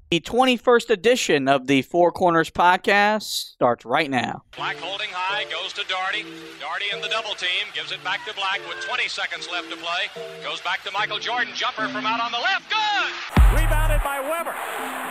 [0.10, 4.48] The 21st edition of the Four Corners podcast starts right now.
[4.56, 6.24] Black holding high, goes to Doherty.
[6.64, 9.76] Doherty in the double team, gives it back to Black with 20 seconds left to
[9.76, 10.08] play.
[10.48, 13.12] Goes back to Michael Jordan, jumper from out on the left, good!
[13.52, 14.56] Rebounded by Webber.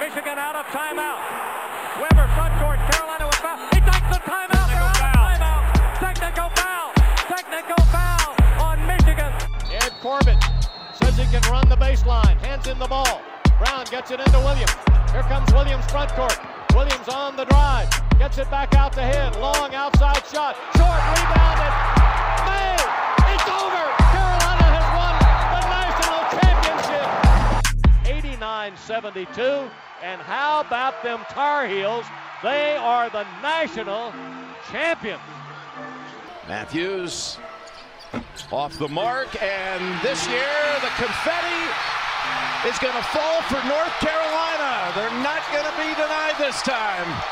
[0.01, 1.21] Michigan out of timeout.
[2.01, 3.61] Webber front court, Carolina with foul.
[3.77, 4.65] He takes the timeout.
[4.73, 5.65] They're out of timeout.
[6.01, 6.89] Technical foul.
[7.29, 8.33] Technical foul
[8.65, 9.29] on Michigan.
[9.77, 10.41] Ed Corbett
[10.97, 12.41] says he can run the baseline.
[12.41, 13.21] Hands in the ball.
[13.59, 14.77] Brown gets it into Williams.
[15.13, 16.39] Here comes Williams front court.
[16.75, 17.89] Williams on the drive.
[18.19, 19.33] Gets it back out to him.
[19.41, 20.57] Long outside shot.
[20.77, 21.73] Short rebounded.
[22.45, 22.77] May.
[23.33, 23.85] It's over.
[24.13, 25.17] Carolina has won
[25.57, 27.09] the national championship.
[28.05, 29.71] 89-72.
[30.03, 32.05] And how about them Tar Heels?
[32.43, 34.13] They are the national
[34.71, 35.23] champions.
[36.47, 37.39] Matthews
[38.53, 40.47] off the mark, and this year
[40.81, 41.96] the confetti
[42.65, 44.91] is going to fall for North Carolina.
[44.95, 47.23] They're not going to be denied this time.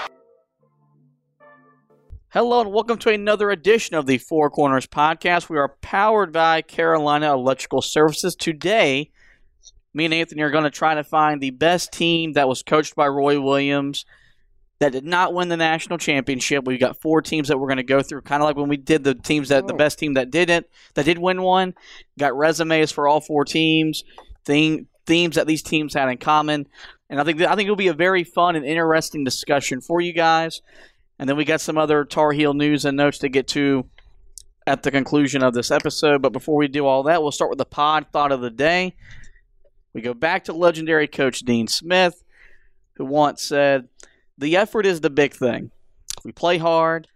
[2.28, 5.48] Hello and welcome to another edition of the Four Corners podcast.
[5.48, 8.36] We are powered by Carolina Electrical Services.
[8.36, 9.10] Today,
[9.94, 12.94] me and Anthony are going to try to find the best team that was coached
[12.94, 14.04] by Roy Williams
[14.80, 16.64] that did not win the national championship.
[16.64, 18.76] We've got four teams that we're going to go through, kind of like when we
[18.76, 19.78] did the teams that the oh.
[19.78, 21.74] best team that didn't, that did win one.
[22.18, 24.04] Got resumes for all four teams,
[24.44, 26.66] thing, themes that these teams had in common,
[27.10, 30.12] and I think I think it'll be a very fun and interesting discussion for you
[30.12, 30.62] guys.
[31.18, 33.88] And then we got some other Tar Heel news and notes to get to
[34.66, 36.22] at the conclusion of this episode.
[36.22, 38.96] But before we do all that, we'll start with the pod thought of the day.
[39.92, 42.24] We go back to legendary coach Dean Smith,
[42.96, 43.88] who once said,
[44.36, 45.70] The effort is the big thing.
[46.24, 47.06] We play hard,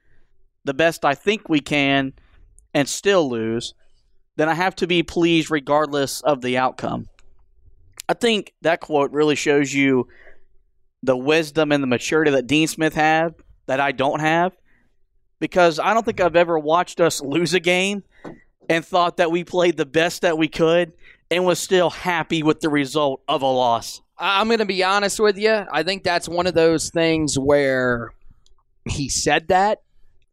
[0.64, 2.12] the best I think we can,
[2.72, 3.74] and still lose,
[4.36, 7.06] then I have to be pleased regardless of the outcome.
[8.08, 10.08] I think that quote really shows you
[11.02, 13.34] the wisdom and the maturity that Dean Smith had
[13.66, 14.56] that I don't have.
[15.40, 18.02] Because I don't think I've ever watched us lose a game
[18.68, 20.92] and thought that we played the best that we could
[21.30, 24.00] and was still happy with the result of a loss.
[24.18, 25.64] I'm going to be honest with you.
[25.72, 28.12] I think that's one of those things where
[28.88, 29.82] he said that.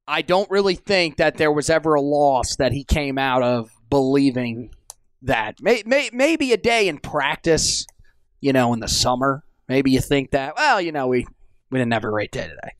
[0.07, 3.72] I don't really think that there was ever a loss that he came out of
[3.90, 4.72] believing
[5.25, 5.56] that.
[5.62, 7.86] May, may, maybe a day in practice,
[8.41, 9.44] you know, in the summer.
[9.68, 11.25] Maybe you think that, well, you know, we,
[11.72, 12.72] we didn't have a great day today.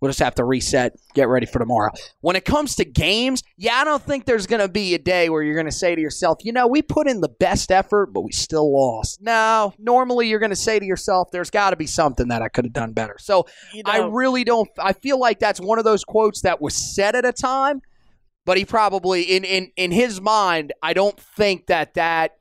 [0.00, 1.92] We'll just have to reset, get ready for tomorrow.
[2.22, 5.28] When it comes to games, yeah, I don't think there's going to be a day
[5.28, 8.06] where you're going to say to yourself, you know, we put in the best effort,
[8.12, 9.22] but we still lost.
[9.22, 12.48] No, normally you're going to say to yourself, there's got to be something that I
[12.48, 13.14] could have done better.
[13.20, 16.74] So You I really don't, I feel like that's one of those quotes that was
[16.96, 17.80] said at a time,
[18.44, 22.36] but he probably, in, in, in his mind, I don't think that that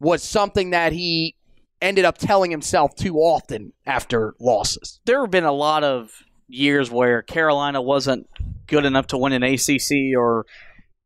[0.00, 1.34] was something that he
[1.80, 5.00] ended up telling himself too often after losses.
[5.06, 6.10] There have been a lot of
[6.48, 8.28] years where Carolina wasn't
[8.66, 10.46] good enough to win an ACC or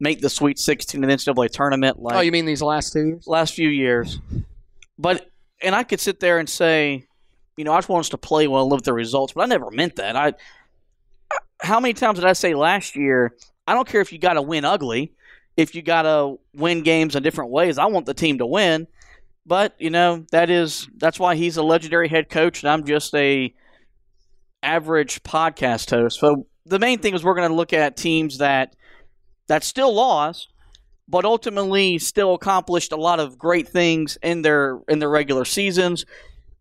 [0.01, 1.99] make the Sweet 16 in the NCAA tournament.
[1.99, 3.27] Like Oh, you mean these last two years?
[3.27, 4.19] last few years.
[4.99, 5.29] But
[5.61, 7.07] and I could sit there and say,
[7.57, 9.47] you know, I just want us to play well and live the results, but I
[9.47, 10.17] never meant that.
[10.17, 10.33] I
[11.61, 13.37] how many times did I say last year,
[13.67, 15.13] I don't care if you got to win ugly,
[15.57, 18.87] if you got to win games in different ways, I want the team to win.
[19.45, 23.15] But, you know, that is that's why he's a legendary head coach and I'm just
[23.15, 23.53] a
[24.63, 26.21] average podcast host.
[26.21, 28.77] So the main thing is we're going to look at teams that
[29.49, 30.53] that still lost
[31.09, 36.05] but ultimately still accomplished a lot of great things in their in their regular seasons.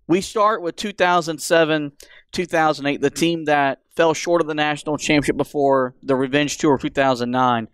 [0.07, 1.94] We start with 2007,
[2.31, 6.81] 2008, the team that fell short of the national championship before the revenge tour of
[6.81, 7.68] 2009.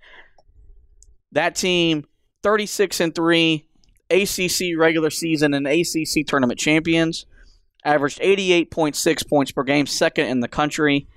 [1.31, 2.06] That team,
[2.44, 3.68] 36 and 3,
[4.09, 7.25] ACC regular season and ACC tournament champions,
[7.83, 11.07] averaged 88.6 points per game, second in the country.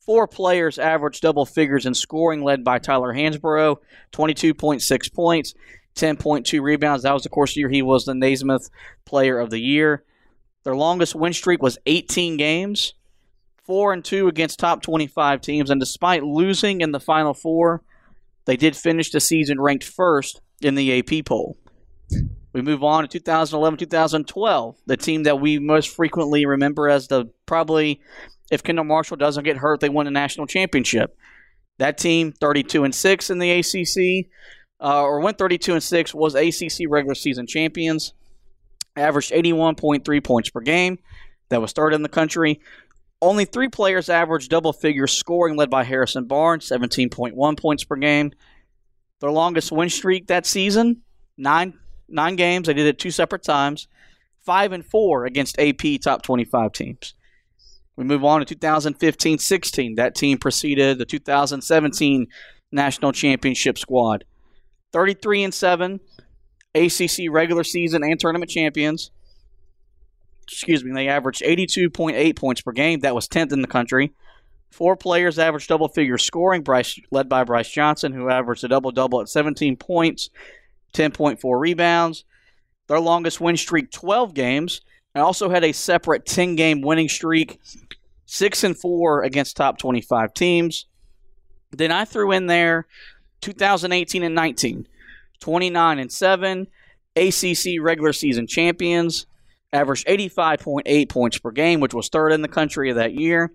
[0.00, 3.76] Four players averaged double figures in scoring, led by Tyler Hansbrough,
[4.12, 5.54] 22.6 points,
[5.96, 7.02] 10.2 rebounds.
[7.02, 8.70] That was, of course, the year he was the Naismith
[9.04, 10.04] Player of the Year.
[10.66, 12.94] Their longest win streak was 18 games,
[13.66, 15.70] four and two against top 25 teams.
[15.70, 17.84] And despite losing in the Final Four,
[18.46, 21.56] they did finish the season ranked first in the AP poll.
[22.52, 27.30] We move on to 2011 2012, the team that we most frequently remember as the
[27.46, 28.00] probably,
[28.50, 31.16] if Kendall Marshall doesn't get hurt, they won a national championship.
[31.78, 34.32] That team, 32 and 6 in the ACC,
[34.80, 38.14] uh, or went 32 and 6, was ACC regular season champions,
[38.96, 40.98] averaged 81.3 points per game.
[41.48, 42.60] That was third in the country.
[43.22, 48.32] Only three players averaged double figures scoring, led by Harrison Barnes, 17.1 points per game.
[49.20, 51.02] Their longest win streak that season,
[51.38, 51.78] nine
[52.08, 52.66] nine games.
[52.66, 53.88] They did it two separate times.
[54.44, 57.14] Five and four against AP top 25 teams.
[57.96, 59.94] We move on to 2015 16.
[59.94, 62.26] That team preceded the 2017
[62.70, 64.24] national championship squad.
[64.92, 66.00] 33 and 7,
[66.76, 69.10] ACC regular season and tournament champions.
[70.42, 73.00] Excuse me, they averaged 82.8 points per game.
[73.00, 74.12] That was 10th in the country.
[74.70, 78.92] Four players averaged double figure scoring, Brice, led by Brice Johnson, who averaged a double
[78.92, 80.30] double at 17 points
[80.92, 82.24] 10.4 rebounds.
[82.88, 84.80] Their longest win streak, 12 games,
[85.14, 87.60] and also had a separate 10 game winning streak,
[88.26, 90.86] 6 and 4 against top 25 teams.
[91.70, 92.86] Then I threw in there
[93.40, 94.86] 2018 and 19,
[95.40, 96.66] 29 and 7,
[97.16, 99.26] ACC regular season champions,
[99.72, 103.52] averaged 85.8 points per game, which was third in the country of that year.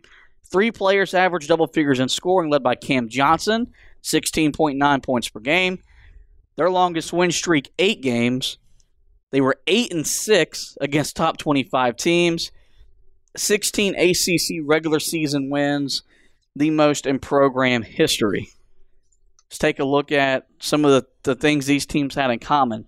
[0.51, 3.67] Three players averaged double figures in scoring, led by Cam Johnson,
[4.03, 5.79] 16.9 points per game.
[6.57, 8.57] Their longest win streak, eight games.
[9.31, 12.51] They were eight and six against top twenty-five teams.
[13.37, 16.03] Sixteen ACC regular season wins,
[16.55, 18.49] the most in program history.
[19.51, 22.85] Let's take a look at some of the, the things these teams had in common.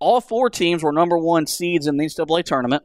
[0.00, 2.82] All four teams were number one seeds in the NCAA tournament.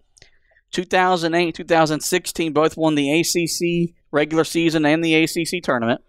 [0.70, 6.02] 2008 2016 both won the ACC regular season and the ACC tournament.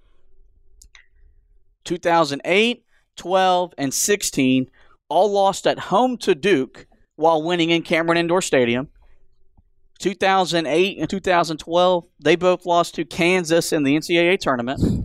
[1.85, 2.85] 2008,
[3.17, 4.67] 12, and 16
[5.09, 6.87] all lost at home to Duke
[7.17, 8.89] while winning in Cameron Indoor Stadium.
[9.99, 15.02] 2008 and 2012, they both lost to Kansas in the NCAA tournament.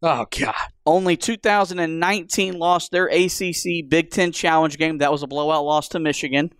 [0.00, 0.54] Oh God!
[0.86, 4.98] Only 2019 lost their ACC Big Ten Challenge game.
[4.98, 6.52] That was a blowout loss to Michigan.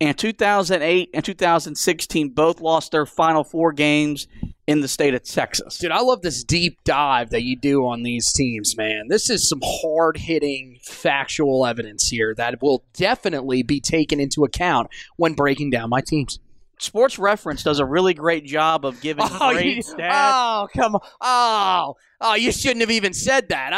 [0.00, 4.26] And 2008 and 2016 both lost their final four games
[4.66, 5.78] in the state of Texas.
[5.78, 9.08] Dude, I love this deep dive that you do on these teams, man.
[9.08, 14.88] This is some hard hitting factual evidence here that will definitely be taken into account
[15.16, 16.38] when breaking down my teams.
[16.80, 20.10] Sports Reference does a really great job of giving Oh, great you- stats.
[20.12, 21.00] oh, come on.
[21.20, 23.72] Oh, oh, you shouldn't have even said that.
[23.72, 23.76] Oh,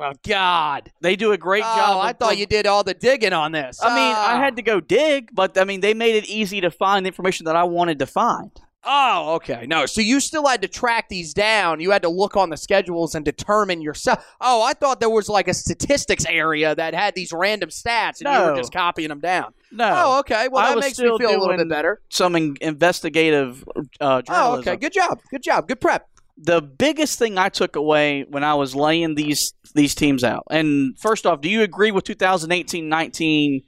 [0.00, 0.10] Yeah.
[0.10, 0.92] Oh, God.
[1.00, 2.04] They do a great Oh, job.
[2.04, 3.80] I thought you did all the digging on this.
[3.82, 4.38] I mean, I Oh.
[4.38, 7.46] had to go dig, but I mean, they made it easy to find the information
[7.46, 8.50] that I wanted to find.
[8.90, 9.66] Oh, okay.
[9.68, 11.78] No, so you still had to track these down.
[11.78, 14.24] You had to look on the schedules and determine yourself.
[14.40, 18.34] Oh, I thought there was like a statistics area that had these random stats and
[18.34, 19.52] you were just copying them down.
[19.70, 19.92] No.
[19.94, 20.48] Oh, okay.
[20.50, 22.00] Well, I that makes me feel a little bit better.
[22.08, 24.60] Some in- investigative uh, Oh, journalism.
[24.72, 24.76] okay.
[24.76, 25.20] Good job.
[25.30, 25.68] Good job.
[25.68, 26.08] Good prep.
[26.38, 30.44] the biggest thing I took away when I was laying these these teams out.
[30.50, 33.64] And first off, do you agree with 2018-19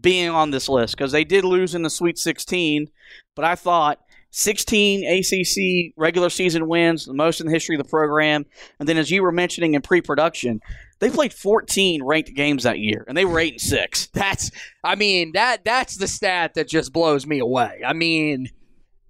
[0.00, 2.88] being on this list because they did lose in the Sweet 16,
[3.34, 7.88] but I thought 16 ACC regular season wins, the most in the history of the
[7.88, 8.46] program,
[8.78, 10.60] and then as you were mentioning in pre-production,
[11.00, 14.06] they played 14 ranked games that year and they were 8 and 6.
[14.12, 14.50] That's.
[14.82, 17.82] I mean that that's the stat that just blows me away.
[17.86, 18.48] I mean.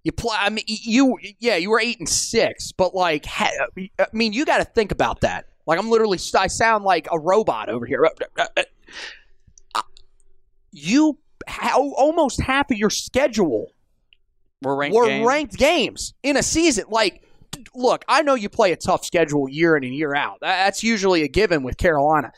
[0.02, 0.36] You play.
[0.40, 1.18] I mean, you.
[1.40, 4.92] Yeah, you were eight and six, but like, ha, I mean, you got to think
[4.92, 5.44] about that.
[5.66, 6.18] Like, I'm literally.
[6.34, 8.06] I sound like a robot over here.
[8.06, 8.62] Uh, uh,
[9.74, 9.82] uh,
[10.72, 13.72] you, how almost half of your schedule
[14.62, 15.26] Were ranked were games.
[15.26, 16.84] ranked games in a season.
[16.88, 17.22] Like,
[17.74, 20.38] look, I know you play a tough schedule year in and year out.
[20.40, 22.32] That's usually a given with Carolina.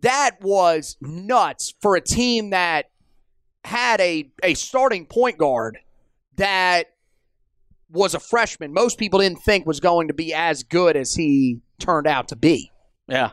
[0.00, 2.86] That was nuts for a team that
[3.64, 5.78] had a, a starting point guard
[6.36, 6.86] that
[7.90, 8.72] was a freshman.
[8.72, 12.36] Most people didn't think was going to be as good as he turned out to
[12.36, 12.70] be.
[13.06, 13.30] Yeah.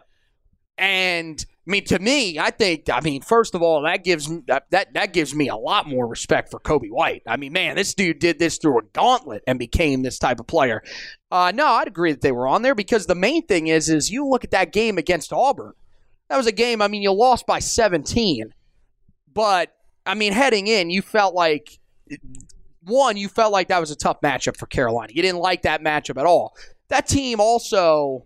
[0.77, 2.89] And I mean, to me, I think.
[2.89, 6.07] I mean, first of all, that gives that that, that gives me a lot more
[6.07, 7.21] respect for Coby White.
[7.27, 10.47] I mean, man, this dude did this through a gauntlet and became this type of
[10.47, 10.81] player.
[11.29, 14.09] Uh, no, I'd agree that they were on there because the main thing is, is
[14.09, 15.73] you look at that game against Auburn.
[16.29, 16.81] That was a game.
[16.81, 18.53] I mean, you lost by 17,
[19.31, 19.71] but
[20.05, 21.77] I mean, heading in, you felt like
[22.83, 25.13] one, you felt like that was a tough matchup for Carolina.
[25.13, 26.55] You didn't like that matchup at all.
[26.89, 28.25] That team also,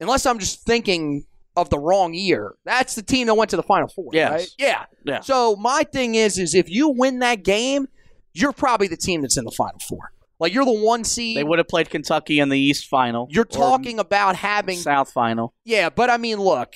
[0.00, 1.24] unless I'm just thinking
[1.60, 2.54] of the wrong year.
[2.64, 4.10] That's the team that went to the Final Four.
[4.12, 4.32] Yes.
[4.32, 4.48] Right?
[4.58, 4.84] Yeah.
[5.04, 5.20] Yeah.
[5.20, 7.88] So my thing is, is if you win that game,
[8.32, 10.12] you're probably the team that's in the Final Four.
[10.40, 11.36] Like you're the one seed.
[11.36, 13.26] They would have played Kentucky in the East Final.
[13.30, 15.52] You're talking about having South Final.
[15.64, 16.74] yeah, but I mean, look,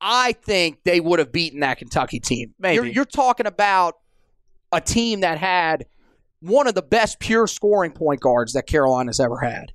[0.00, 2.54] I think they would have beaten that Kentucky team.
[2.58, 2.74] Maybe.
[2.74, 3.94] You're, you're talking about
[4.72, 5.86] a team that had
[6.40, 9.72] one of the best pure scoring point guards that Carolina's ever had.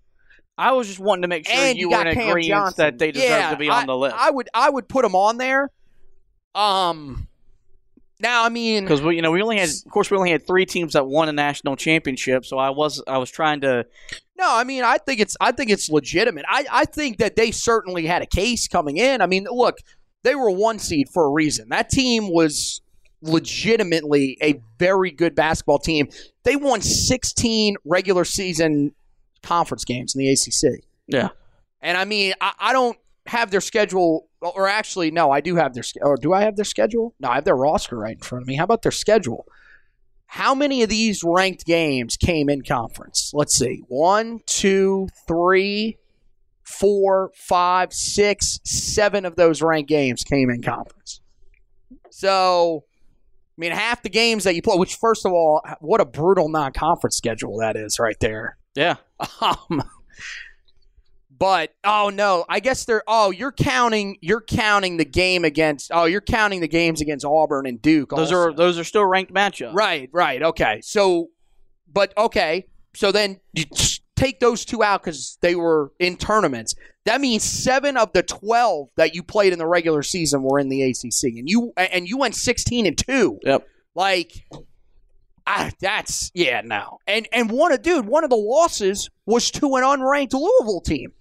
[0.57, 2.75] I was just wanting to make sure and you, you, were in Cam agreement Johnson.
[2.77, 4.15] that they deserve yeah, to be I, on the list.
[4.17, 5.69] I would I would put them on there.
[6.55, 7.27] Um,
[8.19, 10.47] now I mean, because we, you know, we only had, of course, we only had
[10.47, 12.45] three teams that won a national championship.
[12.45, 13.85] So I was, I was trying to.
[14.37, 16.45] No, I mean, I think it's I think it's legitimate.
[16.47, 19.21] I, I think that they certainly had a case coming in.
[19.21, 19.77] I mean, look,
[20.23, 21.69] they were one seed for a reason.
[21.69, 22.81] That team was
[23.21, 26.07] legitimately a very good basketball team.
[26.43, 28.93] They won 16 regular season
[29.47, 30.83] conference games in the ACC.
[31.07, 31.29] Yeah.
[31.81, 35.73] And I mean, I, I don't have their schedule, or actually, no, I do have
[35.73, 35.83] their.
[36.01, 37.13] Or do I have their schedule?
[37.19, 38.55] No, I have their roster right in front of me.
[38.55, 39.45] How about their schedule?
[40.27, 43.31] How many of these ranked games came in conference?
[43.33, 43.83] Let's see.
[43.87, 45.97] One, two, three,
[46.63, 51.21] four, five, six, seven of those ranked games came in conference.
[52.09, 52.83] So,
[53.57, 56.49] I mean, half the games that you play, which, first of all, what a brutal
[56.49, 58.57] non conference schedule that is right there.
[58.77, 58.95] Yeah.
[59.41, 59.83] Um,
[61.39, 66.05] but oh no, I guess they're oh you're counting you're counting the game against oh
[66.05, 68.09] you're counting the games against Auburn and Duke.
[68.09, 68.35] Those also.
[68.35, 69.73] are those are still ranked matchups.
[69.73, 70.81] right, right, okay.
[70.81, 71.29] So,
[71.91, 73.65] but okay, so then you
[74.15, 76.75] take those two out because they were in tournaments.
[77.05, 80.69] That means seven of the twelve that you played in the regular season were in
[80.69, 83.39] the ACC, and you and you went sixteen and two.
[83.43, 83.67] Yep.
[83.95, 84.47] Like,
[85.47, 86.99] ah, that's yeah, no.
[87.07, 91.13] And and one of dude, one of the losses was to an unranked Louisville team.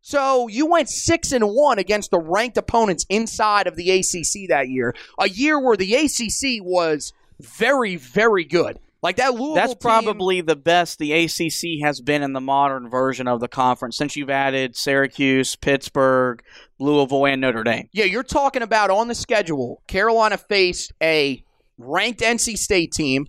[0.00, 4.68] So you went six and one against the ranked opponents inside of the ACC that
[4.68, 8.80] year, a year where the ACC was very, very good.
[9.00, 9.54] Like that Louisville.
[9.54, 13.48] That's team- probably the best the ACC has been in the modern version of the
[13.48, 16.42] conference since you've added Syracuse, Pittsburgh,
[16.78, 17.88] Louisville, and Notre Dame.
[17.92, 19.82] Yeah, you're talking about on the schedule.
[19.88, 21.44] Carolina faced a
[21.78, 23.26] ranked NC State team,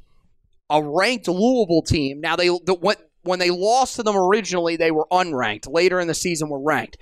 [0.70, 2.22] a ranked Louisville team.
[2.22, 5.72] Now they the, what when they lost to them originally, they were unranked.
[5.72, 6.98] Later in the season, were ranked.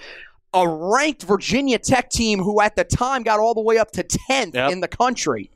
[0.53, 4.03] A ranked Virginia Tech team who at the time got all the way up to
[4.03, 4.71] tenth Yep.
[4.71, 5.49] in the country,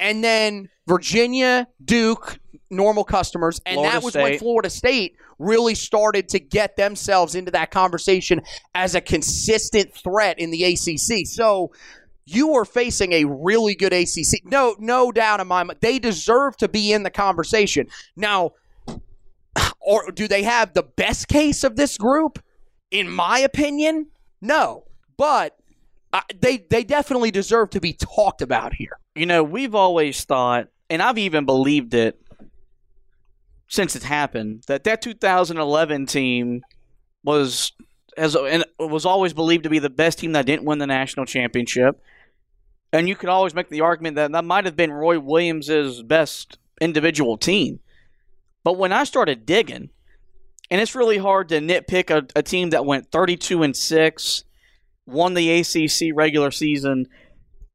[0.00, 2.38] and then Virginia, Duke,
[2.70, 7.50] normal customers, and Florida that was when Florida State really started to get themselves into
[7.52, 8.40] that conversation
[8.74, 11.26] as a consistent threat in the ACC.
[11.26, 11.72] So
[12.26, 14.44] you were facing a really good ACC.
[14.44, 15.78] No, no doubt in my mind.
[15.80, 17.88] They deserve to be in the conversation.
[18.16, 18.52] Now,
[19.80, 22.42] or do they have the best case of this group?
[22.90, 24.08] In my opinion,
[24.40, 24.84] no.
[25.16, 25.56] But
[26.40, 28.98] they they definitely deserve to be talked about here.
[29.14, 32.20] You know, we've always thought, and I've even believed it
[33.68, 36.62] since it happened, that that 2011 team
[37.24, 37.72] was
[38.16, 41.26] as and was always believed to be the best team that didn't win the national
[41.26, 42.00] championship.
[42.94, 46.58] And you could always make the argument that that might have been Roy Williams's best
[46.80, 47.80] individual team.
[48.62, 49.90] But when I started digging,
[50.70, 54.44] and it's really hard to nitpick a, a team that went 32 and 6,
[55.06, 57.08] won the ACC regular season.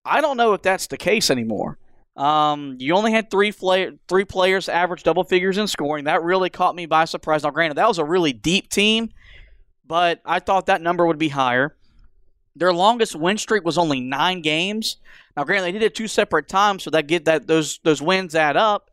[0.05, 1.77] I don't know if that's the case anymore.
[2.15, 6.05] Um, you only had three play- three players average double figures in scoring.
[6.05, 7.43] That really caught me by surprise.
[7.43, 9.09] Now, granted, that was a really deep team,
[9.85, 11.75] but I thought that number would be higher.
[12.55, 14.97] Their longest win streak was only nine games.
[15.37, 18.35] Now, granted, they did it two separate times, so that get that those those wins
[18.35, 18.89] add up.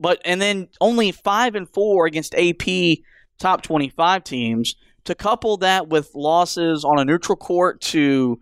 [0.00, 2.98] But and then only five and four against AP
[3.38, 4.74] top twenty five teams.
[5.04, 8.38] To couple that with losses on a neutral court to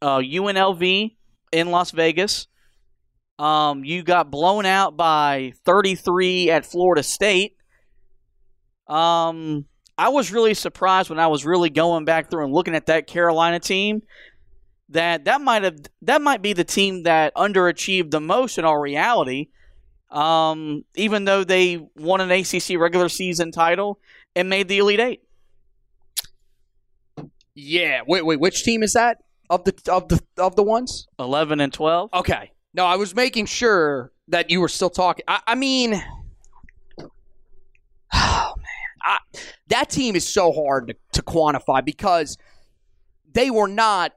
[0.00, 1.16] uh, UNLV
[1.52, 2.46] in Las Vegas.
[3.38, 7.56] Um, you got blown out by 33 at Florida State.
[8.88, 9.66] Um,
[9.98, 13.08] I was really surprised when I was really going back through and looking at that
[13.08, 14.02] Carolina team
[14.90, 18.80] that that might have that might be the team that underachieved the most in our
[18.80, 19.48] reality.
[20.10, 23.98] Um, even though they won an ACC regular season title
[24.34, 25.22] and made the Elite Eight.
[27.54, 28.02] Yeah.
[28.06, 28.40] Wait, wait.
[28.40, 29.18] Which team is that
[29.50, 31.08] of the of the of the ones?
[31.18, 32.14] 11 and 12.
[32.14, 32.52] Okay.
[32.72, 35.24] No, I was making sure that you were still talking.
[35.26, 35.94] I, I mean,
[38.14, 38.64] oh man,
[39.02, 39.18] I,
[39.68, 42.36] that team is so hard to, to quantify because
[43.32, 44.12] they were not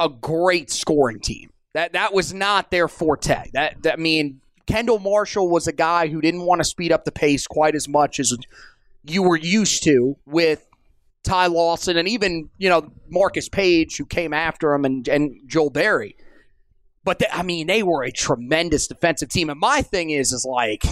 [0.00, 1.50] a great scoring team.
[1.74, 3.50] That that was not their forte.
[3.52, 7.04] That, that I mean, Kendall Marshall was a guy who didn't want to speed up
[7.04, 8.36] the pace quite as much as
[9.04, 10.66] you were used to with
[11.24, 15.70] Ty Lawson and even you know Marcus Paige who came after him and and Joel
[15.70, 16.16] Berry.
[17.04, 19.50] But I mean, they were a tremendous defensive team.
[19.50, 20.84] And my thing is, is like,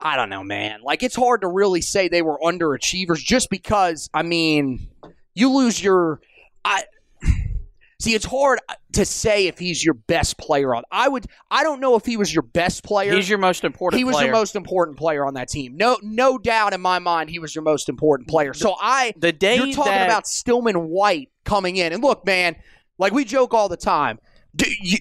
[0.00, 0.80] I don't know, man.
[0.82, 4.10] Like it's hard to really say they were underachievers just because.
[4.12, 4.88] I mean,
[5.34, 6.20] you lose your.
[6.64, 6.84] I
[8.00, 8.14] see.
[8.14, 8.58] It's hard
[8.92, 10.82] to say if he's your best player on.
[10.90, 11.26] I would.
[11.50, 13.14] I don't know if he was your best player.
[13.14, 14.26] He's your most important He was player.
[14.26, 15.76] your most important player on that team.
[15.76, 18.52] No, no doubt in my mind, he was your most important player.
[18.52, 22.56] So I, the day you're talking that- about Stillman White coming in, and look, man,
[22.98, 24.18] like we joke all the time.
[24.80, 24.98] You,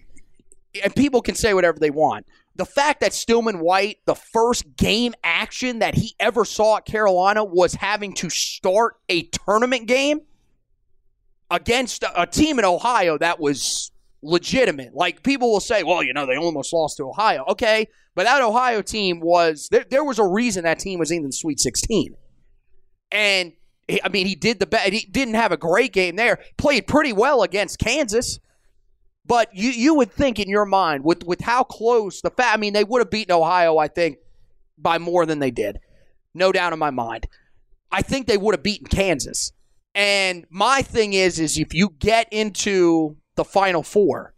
[0.84, 2.26] and people can say whatever they want.
[2.56, 7.44] The fact that Stillman White, the first game action that he ever saw at Carolina
[7.44, 10.22] was having to start a tournament game
[11.52, 13.92] against a, team in Ohio that was
[14.24, 14.94] legitimate.
[14.94, 17.44] Like people will say, well, you know, they almost lost to Ohio.
[17.50, 19.86] Okay, but that Ohio team was there.
[19.90, 22.16] There was a reason that team was in the Sweet 16,
[23.12, 23.54] and
[24.04, 24.92] I mean, he did the best.
[24.92, 26.40] He didn't have a great game there.
[26.58, 28.40] Played pretty well against Kansas.
[29.28, 32.58] But you you would think in your mind with with how close the fact I
[32.58, 34.18] mean they would have beaten Ohio I think
[34.78, 35.80] by more than they did.
[36.34, 37.28] No doubt in my mind.
[37.92, 39.52] I think they would have beaten Kansas.
[39.94, 44.34] And my thing is is if you get into the final 4,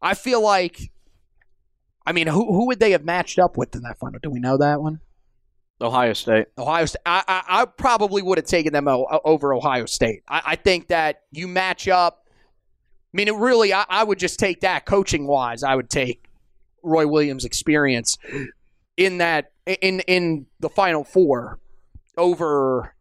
[0.00, 0.92] I feel like
[2.04, 4.18] I mean who who would they have matched up with in that final?
[4.20, 5.00] Do we know that one?
[5.80, 6.46] Ohio State.
[6.58, 7.02] Ohio State.
[7.04, 10.22] I, I, I probably would have taken them over Ohio State.
[10.28, 12.21] I, I think that you match up.
[13.12, 15.62] I mean, it really, I, I would just take that coaching wise.
[15.62, 16.24] I would take
[16.82, 18.16] Roy Williams' experience
[18.96, 21.58] in that in in the Final Four
[22.16, 22.94] over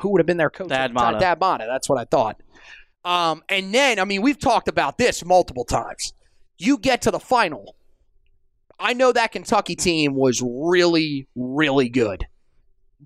[0.00, 0.68] who would have been their coach?
[0.68, 1.18] Thad Matta.
[1.18, 1.66] Thad Matta.
[1.68, 2.40] That's what I thought.
[3.04, 6.12] Um, and then, I mean, we've talked about this multiple times.
[6.58, 7.76] You get to the final.
[8.78, 12.26] I know that Kentucky team was really, really good.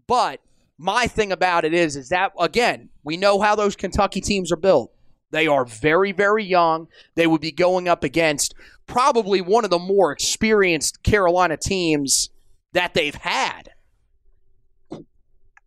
[0.06, 0.40] But
[0.78, 4.56] my thing about it is, is that again, we know how those Kentucky teams are
[4.56, 4.92] built.
[5.32, 6.88] They are very, very young.
[7.16, 8.54] They would be going up against
[8.86, 12.28] probably one of the more experienced Carolina teams
[12.72, 13.70] that they've had.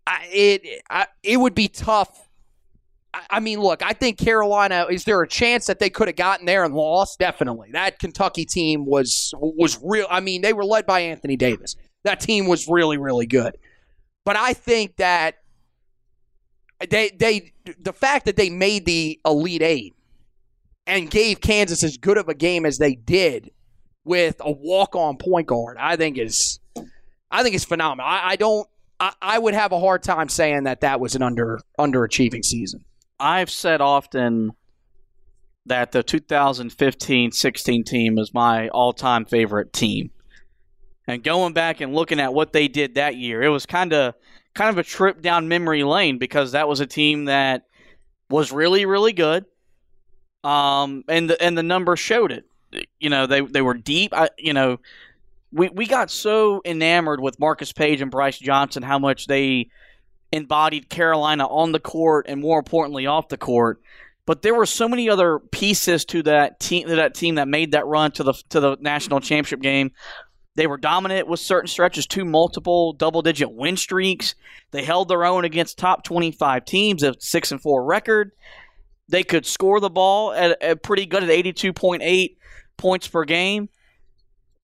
[0.07, 2.29] I, it I, it would be tough.
[3.11, 4.85] I, I mean, look, I think Carolina.
[4.89, 7.17] Is there a chance that they could have gotten there and lost?
[7.17, 7.71] Definitely.
[7.71, 10.05] That Kentucky team was was real.
[10.09, 11.75] I mean, they were led by Anthony Davis.
[12.03, 13.57] That team was really, really good.
[14.25, 15.37] But I think that
[16.89, 19.95] they they the fact that they made the Elite Eight
[20.87, 23.51] and gave Kansas as good of a game as they did
[24.03, 26.59] with a walk on point guard, I think is
[27.31, 28.09] I think is phenomenal.
[28.09, 28.67] I, I don't.
[28.99, 32.85] I, I would have a hard time saying that that was an under underachieving season.
[33.19, 34.51] I've said often
[35.65, 40.11] that the 2015-16 team is my all-time favorite team.
[41.07, 44.13] And going back and looking at what they did that year, it was kind of
[44.55, 47.63] kind of a trip down memory lane because that was a team that
[48.29, 49.45] was really really good.
[50.43, 52.45] Um and the and the numbers showed it.
[52.99, 54.79] You know, they they were deep, I, you know,
[55.51, 59.69] we we got so enamored with Marcus Paige and Brice Johnson how much they
[60.31, 63.81] embodied Carolina on the court and more importantly off the court.
[64.25, 67.71] But there were so many other pieces to that team to that team that made
[67.71, 69.91] that run to the to the national championship game.
[70.55, 74.35] They were dominant with certain stretches, two multiple double digit win streaks.
[74.71, 78.31] They held their own against top 25 teams, a 6 and 4 record.
[79.07, 82.37] They could score the ball at, at pretty good at 82.8
[82.77, 83.69] points per game.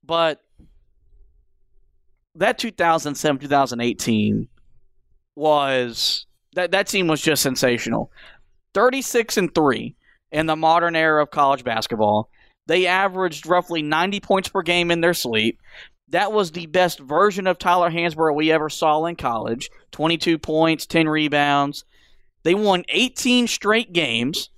[0.03, 0.41] But
[2.35, 4.47] that 2007 2018
[5.35, 8.11] was that that team was just sensational.
[8.73, 9.95] 36 and 3
[10.31, 12.29] in the modern era of college basketball.
[12.71, 15.59] They averaged roughly 90 points per game in their sleep.
[16.07, 19.69] That was the best version of Tyler Hansbrough we ever saw in college.
[19.91, 21.83] 22 points, 10 rebounds.
[22.43, 24.51] They won 18 straight games.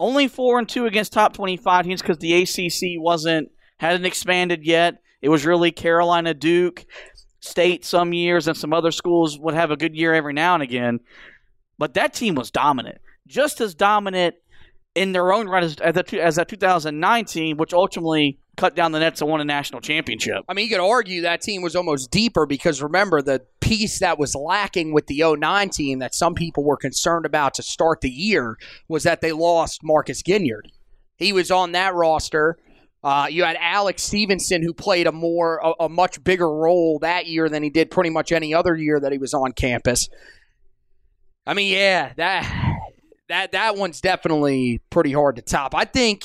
[0.00, 5.02] Only 4 and 2 against top 25 teams cuz the ACC wasn't hadn't expanded yet.
[5.20, 6.86] It was really Carolina, Duke,
[7.40, 10.62] State some years and some other schools would have a good year every now and
[10.62, 11.00] again.
[11.76, 13.02] But that team was dominant.
[13.26, 14.36] Just as dominant
[14.94, 19.20] in their own right as, as, a, as 2019, which ultimately cut down the nets
[19.20, 20.44] and won a national championship.
[20.48, 24.18] I mean, you could argue that team was almost deeper because remember the piece that
[24.18, 28.10] was lacking with the 09 team that some people were concerned about to start the
[28.10, 28.56] year
[28.88, 30.70] was that they lost Marcus Ginyard.
[31.16, 32.56] He was on that roster.
[33.02, 37.26] Uh, you had Alex Stepheson, who played a more, a, a much bigger role that
[37.26, 40.08] year than he did pretty much any other year that he was on campus.
[41.46, 42.73] I mean, yeah, that
[43.28, 45.74] that that one's definitely pretty hard to top.
[45.74, 46.24] I think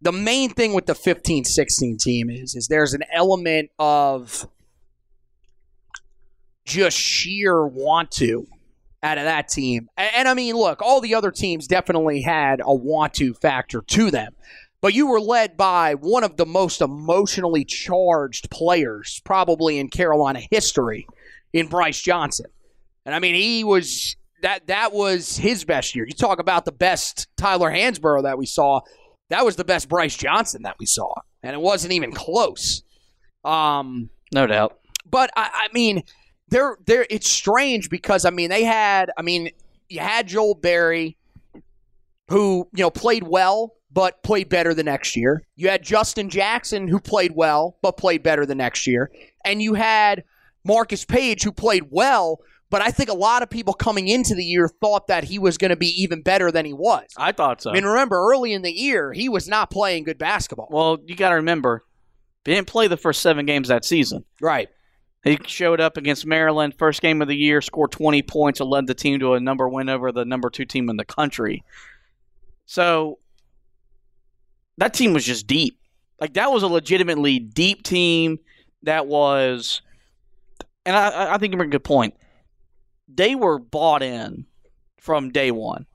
[0.00, 4.48] the main thing with the 15-16 team is is there's an element of
[6.64, 8.46] just sheer want to
[9.02, 9.88] out of that team.
[9.96, 13.82] And, and I mean, look, all the other teams definitely had a want to factor
[13.82, 14.34] to them.
[14.80, 20.40] But you were led by one of the most emotionally charged players probably in Carolina
[20.50, 21.06] history
[21.52, 22.46] in Brice Johnson.
[23.04, 26.06] And I mean, he was that that was his best year.
[26.06, 28.80] You talk about the best Tyler Hansbrough that we saw.
[29.28, 32.84] That was the best Brice Johnson that we saw, and it wasn't even close.
[33.44, 34.78] Um, no doubt.
[35.04, 36.04] But I, I mean,
[36.48, 39.50] they're they're it's strange because I mean they had I mean
[39.88, 41.16] you had Joel Berry,
[42.28, 45.42] who you know played well but played better the next year.
[45.56, 49.10] You had Justin Jackson who played well but played better the next year,
[49.44, 50.22] and you had
[50.64, 54.44] Marcus Paige who played well but I think a lot of people coming into the
[54.44, 57.06] year thought that he was going to be even better than he was.
[57.16, 57.70] I thought so.
[57.70, 60.68] I mean, remember early in the year, he was not playing good basketball.
[60.70, 61.84] Well, you got to remember,
[62.44, 64.24] he didn't play the first seven games that season.
[64.40, 64.68] Right.
[65.22, 68.86] He showed up against Maryland, first game of the year, scored 20 points, and led
[68.86, 71.64] the team to a number win over the number two team in the country.
[72.66, 73.18] So
[74.78, 75.78] that team was just deep.
[76.20, 78.38] Like that was a legitimately deep team
[78.82, 79.82] that was,
[80.84, 82.14] and I, I think you make a good point
[83.08, 84.46] they were bought in
[84.98, 85.86] from day one.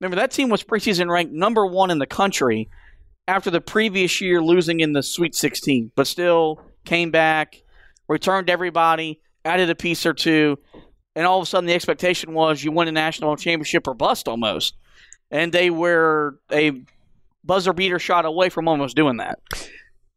[0.00, 2.68] Remember, that team was preseason ranked number one in the country
[3.26, 7.62] after the previous year losing in the Sweet 16, but still came back,
[8.08, 10.58] returned everybody, added a piece or two,
[11.16, 14.28] and all of a sudden the expectation was you win a national championship or bust
[14.28, 14.74] almost.
[15.30, 16.82] And they were a
[17.42, 19.38] buzzer beater shot away from almost doing that.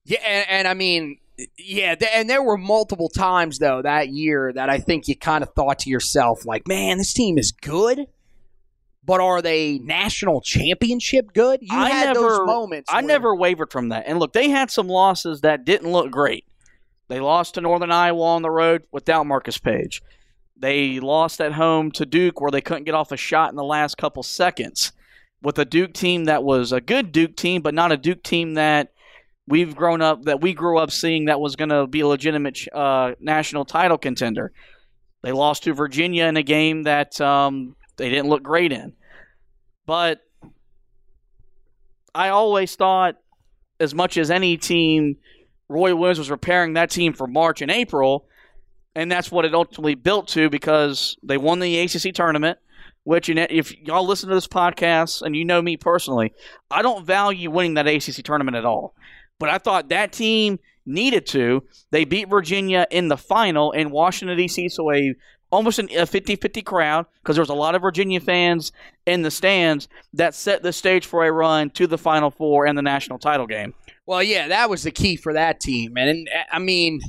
[0.05, 1.19] Yeah, and, and I mean,
[1.57, 5.53] yeah, and there were multiple times though that year that I think you kind of
[5.53, 8.07] thought to yourself, like, man, this team is good,
[9.05, 11.59] but are they national championship good?
[11.61, 12.89] You I had never, those moments.
[12.91, 14.03] I where- never wavered from that.
[14.07, 16.45] And look, they had some losses that didn't look great.
[17.07, 20.01] They lost to Northern Iowa on the road without Marcus Paige.
[20.59, 23.63] They lost at home to Duke where they couldn't get off a shot in the
[23.63, 24.91] last couple seconds
[25.41, 28.55] with a Duke team that was a good Duke team, but not a Duke team
[28.55, 28.91] that
[29.47, 32.59] we've grown up that we grew up seeing that was going to be a legitimate
[32.73, 34.51] uh, national title contender.
[35.23, 38.93] They lost to Virginia in a game that um, they didn't look great in,
[39.85, 40.21] but
[42.13, 43.15] I always thought,
[43.79, 45.17] as much as any team,
[45.69, 48.27] Roy Williams was preparing that team for March and April,
[48.95, 52.57] and that's what it ultimately built to because they won the ACC tournament.
[53.03, 56.33] Which, if y'all listen to this podcast and you know me personally,
[56.69, 58.95] I don't value winning that ACC tournament at all.
[59.39, 61.63] But I thought that team needed to.
[61.91, 65.15] They beat Virginia in the final in Washington, D.C., so a
[65.49, 68.71] almost a 50-50 crowd because there was a lot of Virginia fans
[69.05, 72.77] in the stands that set the stage for a run to the Final Four and
[72.77, 73.73] the national title game.
[74.05, 77.01] Well, yeah, that was the key for that team, and, and I mean,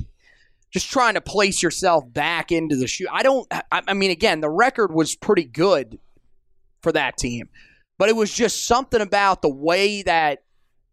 [0.71, 3.07] just trying to place yourself back into the shoe.
[3.11, 3.47] I don't.
[3.51, 5.99] I, I mean, again, the record was pretty good
[6.81, 7.49] for that team,
[7.97, 10.43] but it was just something about the way that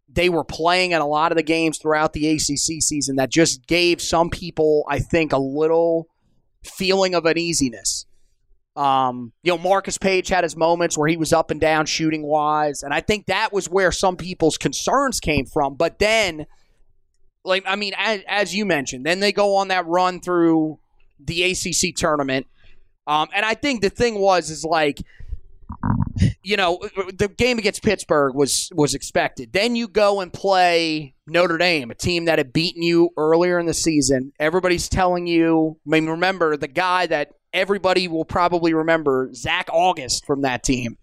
[0.09, 3.66] they were playing in a lot of the games throughout the ACC season that just
[3.66, 6.09] gave some people, I think, a little
[6.64, 8.07] feeling of uneasiness.
[8.77, 12.23] Um, you know, Marcus Paige had his moments where he was up and down shooting
[12.23, 15.77] wise, and I think that was where some people's concerns came from.
[15.77, 16.47] But then,
[17.42, 20.79] like, I mean, as, as you mentioned, then they go on that run through
[21.19, 22.47] the ACC tournament,
[23.07, 25.01] um, and I think the thing was is like
[26.42, 26.81] you know,
[27.18, 29.52] the game against Pittsburgh was was expected.
[29.52, 33.66] Then you go and play Notre Dame, a team that had beaten you earlier in
[33.66, 34.33] the season.
[34.38, 35.76] Everybody's telling you.
[35.87, 40.98] I mean, remember the guy that everybody will probably remember, Zach Auguste from that team,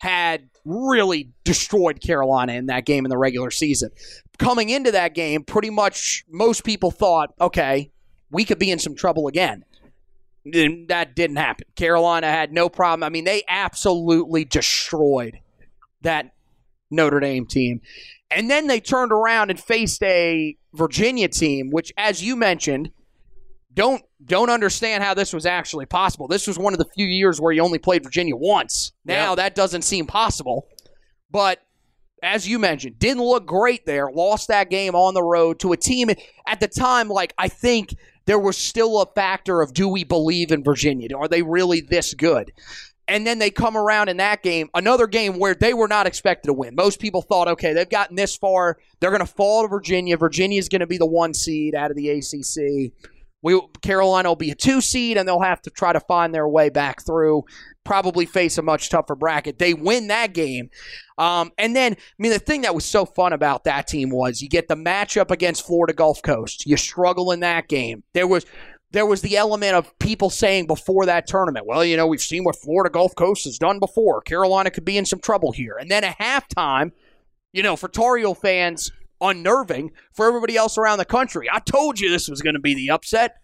[0.00, 3.90] had really destroyed Carolina in that game in the regular season.
[4.38, 7.90] Coming into that game, pretty much most people thought, okay,
[8.30, 9.64] we could be in some trouble again
[10.88, 11.66] that didn't happen.
[11.76, 13.04] Carolina had no problem.
[13.04, 15.38] I mean, they absolutely destroyed
[16.02, 16.32] that
[16.90, 17.80] Notre Dame team.
[18.30, 22.90] And then they turned around and faced a Virginia team, which, as you mentioned,
[23.72, 26.26] don't don't understand how this was actually possible.
[26.26, 28.92] This was one of the few years where you only played Virginia once.
[29.04, 29.36] Now Yep.
[29.36, 30.66] that doesn't seem possible.
[31.30, 31.60] But
[32.22, 34.10] as you mentioned, didn't look great there.
[34.10, 36.10] Lost that game on the road to a team
[36.48, 37.08] at the time.
[37.08, 37.94] Like I think
[38.28, 41.16] there was still a factor of do we believe in Virginia?
[41.16, 42.52] Are they really this good?
[43.08, 46.48] And then they come around in that game, another game where they were not expected
[46.48, 46.74] to win.
[46.74, 48.76] Most people thought, okay, they've gotten this far.
[49.00, 50.18] They're going to fall to Virginia.
[50.18, 52.92] Virginia is going to be the one seed out of the ACC.
[53.42, 56.48] We Carolina will be a two seed, and they'll have to try to find their
[56.48, 57.44] way back through.
[57.84, 59.58] Probably face a much tougher bracket.
[59.58, 60.70] They win that game,
[61.18, 64.42] um, and then I mean the thing that was so fun about that team was
[64.42, 66.66] you get the matchup against Florida Gulf Coast.
[66.66, 68.02] You struggle in that game.
[68.12, 68.44] There was
[68.90, 72.44] there was the element of people saying before that tournament, well, you know, we've seen
[72.44, 74.22] what Florida Gulf Coast has done before.
[74.22, 75.76] Carolina could be in some trouble here.
[75.78, 76.92] And then at halftime,
[77.52, 79.92] you know, for Tar Heel fans, unnerving.
[80.12, 82.90] For everybody else around the country, I told you this was going to be the
[82.90, 83.36] upset.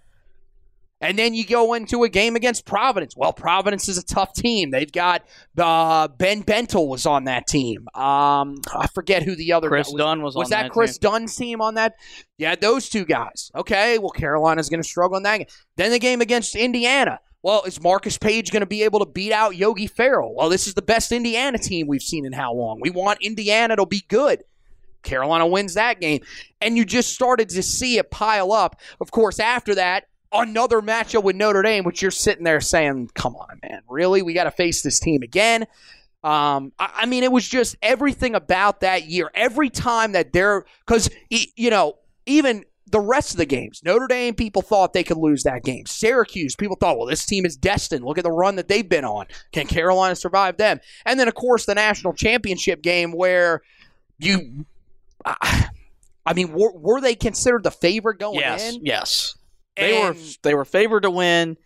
[1.00, 3.14] And then you go into a game against Providence.
[3.14, 4.70] Well, Providence is a tough team.
[4.70, 5.26] They've got
[5.58, 7.88] uh, Ben Bentil was on that team.
[7.94, 9.96] Um, I forget who the other Kris was.
[9.96, 11.10] Dunn was, Was on that, that Kris team.
[11.10, 11.96] Dunn's team on that?
[12.38, 13.50] Yeah, those two guys.
[13.54, 15.46] Okay, well, Carolina's going to struggle in that game.
[15.76, 17.20] Then the game against Indiana.
[17.42, 20.34] Well, is Marcus Paige going to be able to beat out Yogi Ferrell?
[20.34, 22.78] Well, this is the best Indiana team we've seen in how long?
[22.80, 24.44] We want Indiana to be good.
[25.04, 26.20] Carolina wins that game.
[26.60, 28.80] And you just started to see it pile up.
[29.00, 33.36] Of course, after that, another matchup with Notre Dame, which you're sitting there saying, come
[33.36, 34.22] on, man, really?
[34.22, 35.66] We got to face this team again.
[36.24, 39.30] Um, I, I mean, it was just everything about that year.
[39.34, 44.34] Every time that they're, because, you know, even the rest of the games, Notre Dame,
[44.34, 45.84] people thought they could lose that game.
[45.86, 48.04] Syracuse, people thought, well, this team is destined.
[48.04, 49.26] Look at the run that they've been on.
[49.52, 50.80] Can Carolina survive them?
[51.04, 53.62] And then, of course, the national championship game where
[54.18, 54.64] you,
[55.24, 55.68] I
[56.26, 58.80] I mean, were, were they considered the favorite going Yes, in?
[58.84, 59.34] yes.
[59.76, 59.90] Yes.
[59.90, 61.56] They were they were favored to win.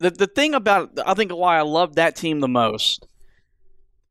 [0.00, 3.06] The the thing about I think why I loved that team the most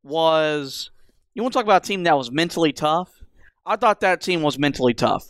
[0.02, 0.90] was
[1.34, 3.10] you want to talk about a team that was mentally tough.
[3.64, 5.24] I thought that team was mentally tough.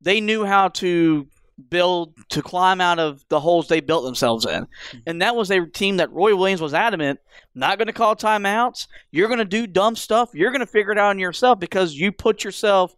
[0.00, 1.26] They knew how to
[1.70, 4.66] build to climb out of the holes they built themselves in.
[4.90, 4.98] Hmm.
[5.06, 7.20] And that was a team that Roy Williams was adamant
[7.58, 8.86] not going to call timeouts.
[9.10, 10.30] You're going to do dumb stuff.
[10.32, 12.94] You're going to figure it out on yourself because you put yourself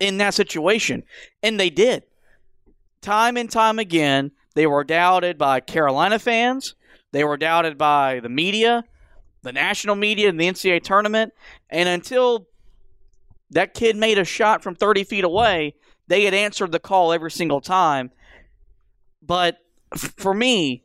[0.00, 1.04] in that situation.
[1.42, 2.02] And they did.
[3.02, 6.74] Time and time again, they were doubted by Carolina fans.
[7.12, 8.84] They were doubted by the media,
[9.42, 11.32] the national media, in the NCAA tournament.
[11.70, 12.48] And until
[13.50, 15.74] that kid made a shot from 30 feet away,
[16.10, 18.10] they had answered the call every single time.
[19.22, 19.58] But
[19.96, 20.82] for me,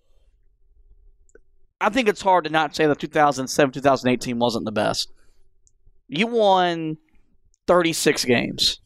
[1.82, 5.12] I think it's hard to not say the 2007 2018 wasn't the best.
[6.08, 6.98] You won
[7.66, 8.80] 36 games.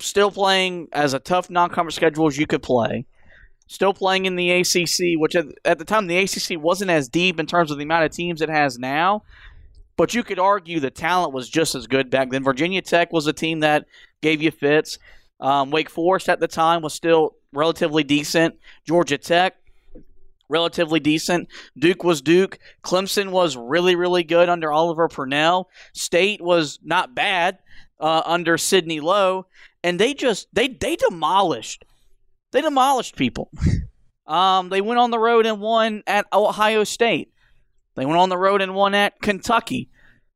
[0.00, 3.06] Still playing as a tough non conference schedule as you could play.
[3.68, 7.38] Still playing in the ACC, which at, at the time the ACC wasn't as deep
[7.38, 9.22] in terms of the amount of teams it has now.
[9.96, 12.42] But you could argue the talent was just as good back then.
[12.42, 13.86] Virginia Tech was a team that
[14.24, 14.98] gave you fits.
[15.38, 18.56] Um, Wake Forest at the time was still relatively decent.
[18.86, 19.54] Georgia Tech,
[20.48, 21.48] relatively decent.
[21.78, 22.58] Duke was Duke.
[22.82, 25.68] Clemson was really, really good under Oliver Purnell.
[25.92, 27.58] State was not bad
[28.00, 29.46] uh, under Sidney Lowe,
[29.82, 31.84] and they just they they demolished.
[32.52, 33.50] They demolished people.
[34.26, 37.30] Um, they went on the road and won at Ohio State.
[37.94, 39.90] They went on the road and won at Kentucky.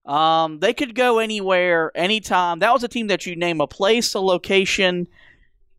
[0.08, 2.60] Um, they could go anywhere, anytime.
[2.60, 5.06] That was a team that you name a place, a location.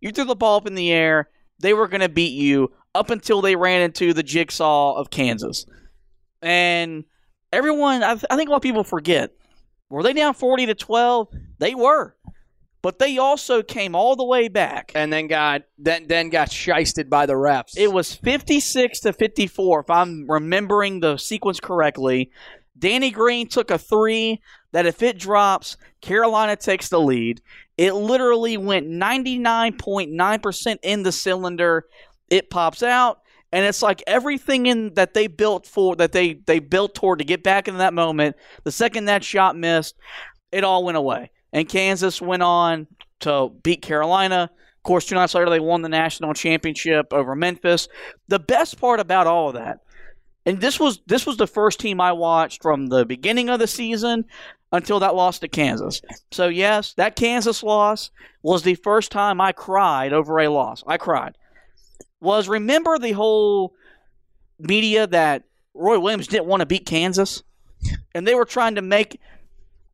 [0.02, 1.30] You threw the ball up in the air.
[1.60, 5.66] They were going to beat you up until they ran into the jigsaw of Kansas.
[6.44, 7.06] And
[7.52, 9.32] everyone, I, th- I think a lot of people forget.
[9.90, 11.28] Were they down 40 to 12?
[11.58, 12.16] They were.
[12.82, 14.92] But they also came all the way back.
[14.96, 17.74] And then got then then got shysted by the refs.
[17.76, 22.32] It was 56 to 54, if I'm remembering the sequence correctly.
[22.80, 27.42] Danny Green took a three that if it drops, Carolina takes the lead.
[27.78, 31.86] It literally went 99.9% in the cylinder.
[32.30, 36.60] It pops out, and it's like everything in that they built for that they they
[36.60, 38.36] built toward to get back into that moment.
[38.64, 39.96] The second that shot missed,
[40.52, 41.32] it all went away.
[41.52, 42.88] And Kansas went on
[43.22, 44.52] to beat Carolina.
[44.54, 47.88] Of course, two nights later, they won the national championship over Memphis.
[48.28, 49.80] The best part about all of that,
[50.50, 53.68] and this was this was the first team I watched from the beginning of the
[53.68, 54.26] season
[54.72, 56.02] until that loss to Kansas.
[56.32, 58.10] So yes, that Kansas loss
[58.42, 60.84] was the first time I cried over a loss.
[60.88, 61.38] I cried.
[62.20, 63.76] Was remember the whole
[64.58, 65.44] media that
[65.76, 67.44] Roy Williams didn't want to beat Kansas,
[68.16, 69.20] and they were trying to make.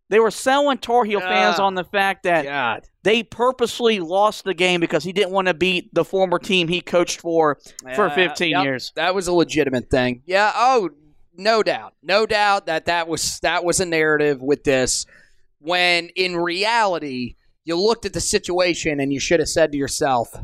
[0.07, 1.65] They were selling Tar Heel fans ah.
[1.65, 2.87] on the fact that God.
[3.05, 6.81] They purposely lost the game because he didn't want to beat the former team he
[6.81, 7.59] coached for
[7.93, 8.63] for 15 yep.
[8.63, 8.91] years.
[8.95, 10.23] That was a legitimate thing.
[10.25, 10.51] Yeah.
[10.55, 10.89] Oh,
[11.37, 15.05] no doubt, no doubt that that was that was a narrative with this.
[15.59, 20.35] When in reality, you looked at the situation and you should have said to yourself,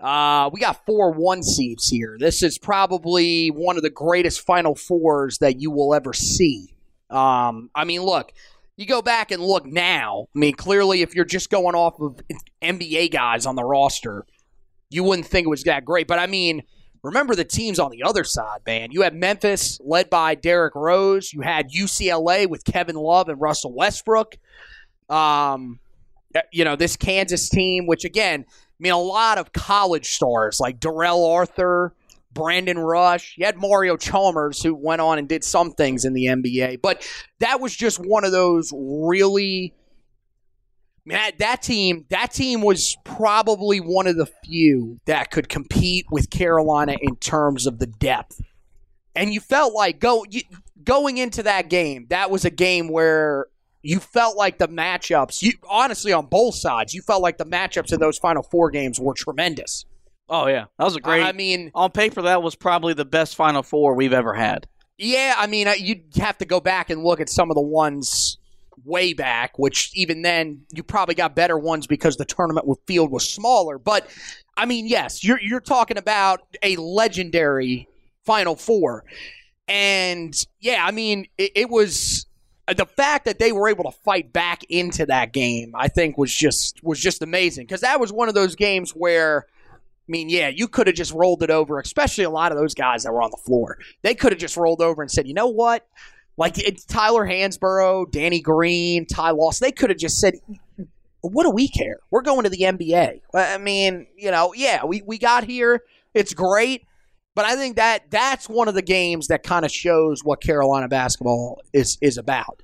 [0.00, 2.18] uh, "We got four one seeds here.
[2.20, 6.74] This is probably one of the greatest Final Fours that you will ever see."
[7.08, 8.32] Um, I mean, look,
[8.76, 10.26] you go back and look now.
[10.34, 12.20] I mean, clearly, if you're just going off of
[12.62, 14.24] NBA guys on the roster,
[14.90, 16.06] you wouldn't think it was that great.
[16.06, 16.62] But I mean,
[17.02, 18.90] remember the teams on the other side, man.
[18.92, 21.32] You had Memphis led by Derrick Rose.
[21.32, 24.36] You had UCLA with Kevin Love and Russell Westbrook.
[25.08, 25.80] Um,
[26.50, 30.80] you know, this Kansas team, which again, I mean, a lot of college stars like
[30.80, 31.94] Darrell Arthur,
[32.32, 33.34] Brandon Rush.
[33.36, 36.80] You had Mario Chalmers, who went on and did some things in the NBA.
[36.82, 37.06] But
[37.40, 39.74] that was just one of those really.
[41.04, 46.30] Man, that team, that team was probably one of the few that could compete with
[46.30, 48.40] Carolina in terms of the depth.
[49.16, 50.42] And you felt like go you,
[50.84, 53.48] going into that game, that was a game where
[53.82, 57.92] you felt like the matchups, you honestly on both sides, you felt like the matchups
[57.92, 59.84] in those final four games were tremendous.
[60.32, 61.22] Oh yeah, that was a great.
[61.22, 64.66] I mean, on paper, that was probably the best Final Four we've ever had.
[64.96, 68.38] Yeah, I mean, you'd have to go back and look at some of the ones
[68.82, 73.28] way back, which even then you probably got better ones because the tournament field was
[73.28, 73.78] smaller.
[73.78, 74.08] But
[74.56, 77.86] I mean, yes, you're you're talking about a legendary
[78.24, 79.04] Final Four,
[79.68, 82.24] and yeah, I mean, it, it was
[82.68, 85.72] uh, the fact that they were able to fight back into that game.
[85.74, 89.44] I think was just was just amazing because that was one of those games where.
[90.12, 92.74] I mean, yeah, you could have just rolled it over, especially a lot of those
[92.74, 93.78] guys that were on the floor.
[94.02, 95.88] They could have just rolled over and said, you know what?
[96.36, 99.64] Like Tyler Hansbrough, Danny Green, Ty Lawson.
[99.64, 100.34] They could have just said,
[101.22, 102.00] what do we care?
[102.10, 103.22] We're going to the NBA.
[103.32, 105.80] I mean, you know, yeah, we, we got here.
[106.12, 106.84] It's great.
[107.34, 110.88] But I think that that's one of the games that kind of shows what Carolina
[110.88, 112.62] basketball is is about.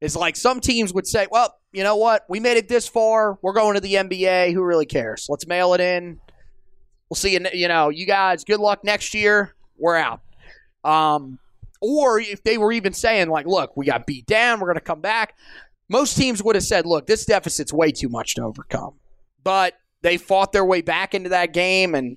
[0.00, 2.24] It's like some teams would say, well, you know what?
[2.26, 3.38] We made it this far.
[3.42, 4.54] We're going to the NBA.
[4.54, 5.26] Who really cares?
[5.28, 6.20] Let's mail it in.
[7.08, 7.46] We'll see you.
[7.52, 8.44] You know, you guys.
[8.44, 9.54] Good luck next year.
[9.78, 10.20] We're out.
[10.84, 11.38] Um,
[11.80, 14.60] or if they were even saying like, look, we got beat down.
[14.60, 15.34] We're going to come back.
[15.88, 18.94] Most teams would have said, look, this deficit's way too much to overcome.
[19.44, 22.16] But they fought their way back into that game, and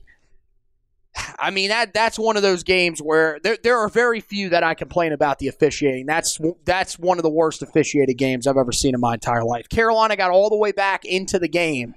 [1.39, 4.63] I mean that that's one of those games where there there are very few that
[4.63, 6.06] I complain about the officiating.
[6.06, 9.69] That's that's one of the worst officiated games I've ever seen in my entire life.
[9.69, 11.95] Carolina got all the way back into the game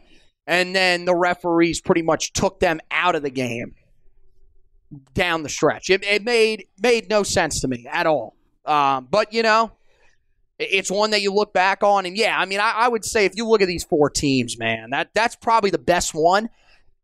[0.53, 3.75] and then the referees pretty much took them out of the game
[5.15, 5.89] down the stretch.
[5.89, 8.37] It, it made made no sense to me at all.
[8.67, 9.73] Um, but you know,
[10.59, 13.25] it's one that you look back on, and yeah, I mean, I, I, would say
[13.25, 16.51] if you look at these four teams, man, that that's probably the best one.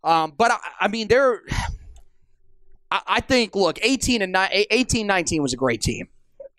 [0.05, 1.41] Um, but I, I, mean, they're.
[2.91, 6.09] I, think look, eighteen and 18, 19 was a great team.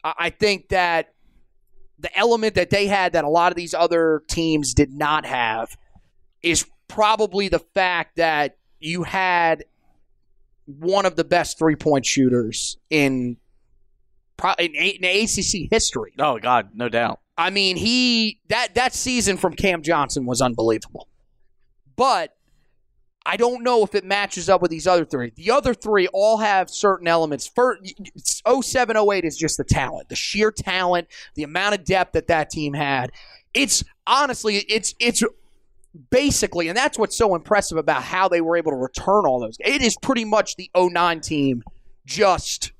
[0.03, 1.13] I think that
[1.97, 5.75] the element that they had that a lot of these other teams did not have
[6.43, 9.63] is probably the fact that you had
[10.65, 13.37] one of the best three point shooters in,
[14.59, 16.13] in, in ACC history.
[16.19, 17.21] Oh God, no doubt.
[17.37, 21.07] I mean, he that that season from Cam Johnson was unbelievable,
[21.95, 22.35] but
[23.25, 25.31] I don't know if it matches up with these other three.
[25.35, 27.47] The other three all have certain elements.
[27.47, 27.95] First,
[28.47, 32.49] 07, 08 is just the talent, the sheer talent, the amount of depth that that
[32.49, 33.11] team had.
[33.53, 35.23] It's honestly, it's it's
[36.09, 39.57] basically, and that's what's so impressive about how they were able to return all those.
[39.59, 41.63] It is pretty much the 09 team
[42.05, 42.71] just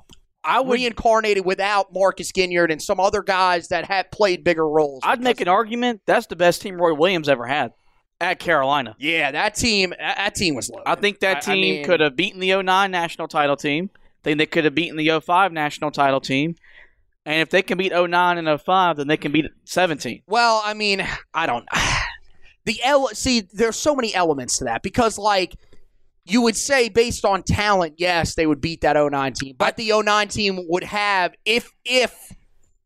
[0.43, 5.01] I would, reincarnated without Marcus Ginyard and some other guys that had played bigger roles.
[5.03, 7.73] I'd make an argument that's the best team Roy Williams ever had
[8.21, 8.95] at Carolina.
[8.99, 10.87] Yeah, that team that team was loaded.
[10.87, 13.89] I think that team I, I mean, could have beaten the 09 national title team.
[13.93, 16.55] I think they could have beaten the 05 national title team.
[17.25, 20.23] And if they can beat 09 and 05, then they can beat 17.
[20.27, 21.65] Well, I mean, I don't
[22.69, 25.55] the L see there's so many elements to that because like
[26.23, 29.55] you would say based on talent, yes, they would beat that 09 team.
[29.57, 32.31] But the 09 team would have if if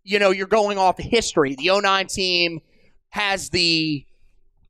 [0.06, 2.62] you know you're going off history, the 09 team
[3.10, 4.06] has the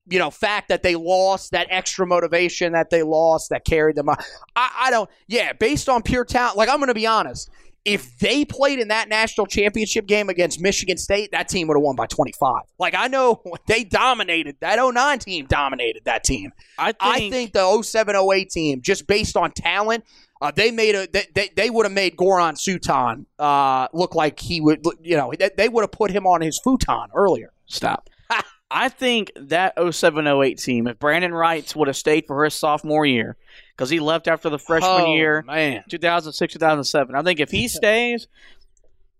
[0.08, 4.10] you know fact that they lost that extra motivation that they lost that carried them.
[4.10, 4.18] I,
[4.56, 5.08] I don't.
[5.28, 6.58] Yeah, based on pure talent.
[6.58, 7.52] Like I'm to be honest
[7.86, 11.82] if they played in that national championship game against Michigan State, that team would have
[11.82, 12.62] won by 25.
[12.80, 14.56] Like, I know they dominated.
[14.62, 16.52] That 09 team dominated that team.
[16.78, 20.06] I think, I think the 07 08 team, just based on talent,
[20.42, 24.42] uh, they made a they, they, they would have made Goran Suton uh, look like
[24.42, 27.54] he would you know they, they would have put him on his futon earlier.
[27.66, 28.10] Stop.
[28.72, 33.06] I think that 07 08 team, if Brandan Wrights would have stayed for his sophomore
[33.06, 33.38] year,
[33.76, 35.84] because he left after the freshman Oh, year, man.
[35.90, 37.16] 2006, 2007.
[37.16, 38.28] I think if he stays,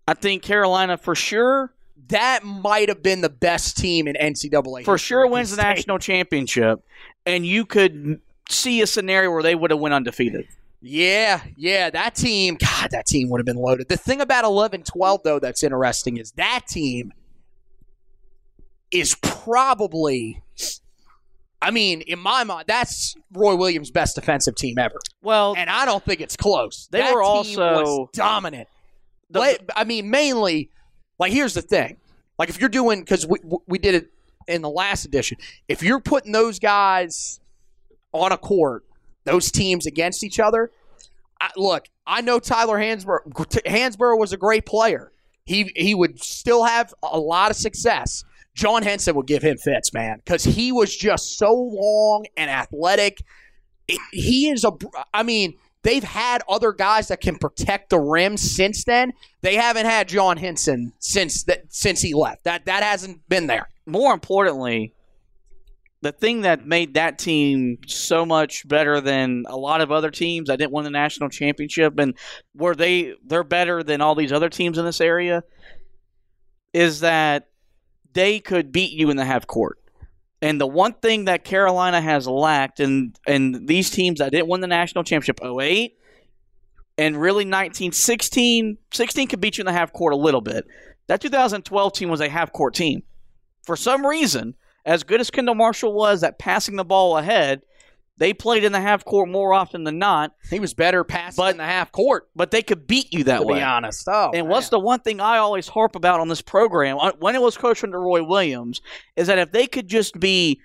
[0.06, 1.72] I think Carolina for sure,
[2.08, 4.84] That might have been the best team in NCAA.
[4.84, 6.80] for sure wins the national championship,
[7.24, 10.46] and you could see a scenario where they would have went undefeated.
[10.82, 13.88] Yeah, yeah, that team, God, that team would have been loaded.
[13.88, 17.12] The thing about 11 12, though, that's interesting is that team
[18.90, 20.42] is probably,
[21.64, 25.00] I mean, in my mind, that's Roy Williams' best defensive team ever.
[25.22, 26.88] Well, And I don't think it's close.
[26.90, 28.68] They That were also- dominant.
[29.30, 30.70] The- I mean, mainly,
[31.18, 31.96] like, here's the thing.
[32.38, 34.10] Like, if you're doing, because we, we did it
[34.46, 35.38] in the last edition,
[35.68, 37.40] if you're putting those guys
[38.12, 38.84] on a court,
[39.24, 40.70] those teams against each other,
[41.40, 43.32] I, look, I know Tyler Hansbrough,
[43.66, 45.10] Hansbrough was a great player.
[45.46, 48.24] He, he would still have a lot of success.
[48.54, 53.22] John Henson would give him fits, man, because he was just so long and athletic.
[54.12, 54.72] He is a,
[55.12, 59.12] I mean, they've had other guys that can protect the rim since then.
[59.42, 62.44] They haven't had John Henson since that since he left.
[62.44, 63.68] That that hasn't been there.
[63.86, 64.94] more importantly,
[66.04, 70.48] the thing that made that team so much better than a lot of other teams
[70.48, 72.14] that didn't win the national championship and
[72.54, 75.42] were they they're better than all these other teams in this area
[76.72, 77.48] is that
[78.14, 79.78] they could beat you in the half court.
[80.40, 84.60] And the one thing that Carolina has lacked and and these teams that didn't win
[84.60, 85.96] the national championship 08
[86.98, 90.66] and really 1916 16 could beat you in the half court a little bit.
[91.06, 93.02] That 2012 team was a half court team
[93.64, 94.54] for some reason,
[94.84, 97.62] as good as Kendall Marshall was at passing the ball ahead,
[98.16, 101.52] they played in the half court more often than not, He was better passing But-
[101.52, 102.28] in the half court.
[102.36, 103.58] but they could beat you that To way.
[103.58, 106.98] be honest, oh, and what's the one thing I always harp about on this program
[107.00, 108.80] uh, when it was coached under Roy Williams
[109.16, 110.60] is that if they could just be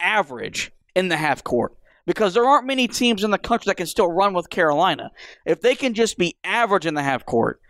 [0.00, 1.74] average in the half court,
[2.06, 5.10] because there aren't many teams in the country that can still run with Carolina.
[5.46, 7.60] If they can just be average in the half court,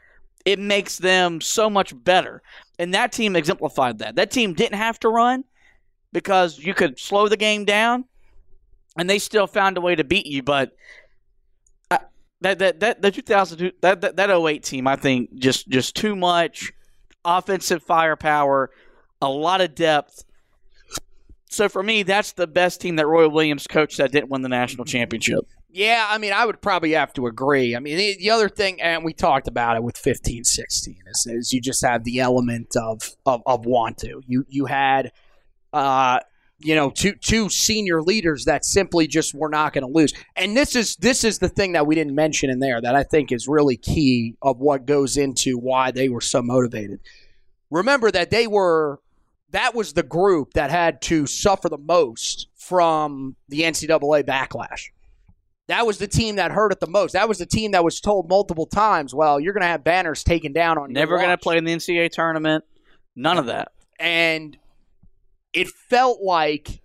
[0.45, 2.43] it makes them so much better.
[2.79, 4.17] And that team exemplified that.
[4.17, 5.45] That team didn't have to run
[6.13, 8.05] because you could slow the game down,
[8.97, 10.43] and they still found a way to beat you.
[10.43, 10.73] But
[12.45, 16.15] that that that the 2002 that, that that 08 team, I think, just just too
[16.15, 16.73] much
[17.25, 18.71] offensive firepower,
[19.21, 20.25] a lot of depth.
[21.51, 24.49] So for me, that's the best team that Roy Williams coached that didn't win the
[24.49, 25.47] national championship.
[25.71, 27.75] Yeah, I mean, I would probably have to agree.
[27.75, 31.27] I mean, the, the other thing, and we talked about it with 15 16, is,
[31.27, 34.21] is you just have the element of, of, of want to.
[34.27, 35.11] You, you had,
[35.73, 36.21] uh,
[36.65, 40.15] you know, two two senior leaders that simply just were not going to lose.
[40.35, 43.03] And this is this is the thing that we didn't mention in there that I
[43.03, 47.01] think is really key of what goes into why they were so motivated.
[47.71, 49.01] Remember that they were
[49.51, 54.89] that was the group that had to suffer the most from the NCAA backlash.
[55.69, 57.13] That was the team that hurt it the most.
[57.13, 60.25] That was the team that was told multiple times, "Well, you're going to have banners
[60.25, 62.65] taken down on Never going to play in the NCAA tournament.
[63.17, 63.69] None of that.
[64.01, 64.57] and
[65.55, 66.83] it felt like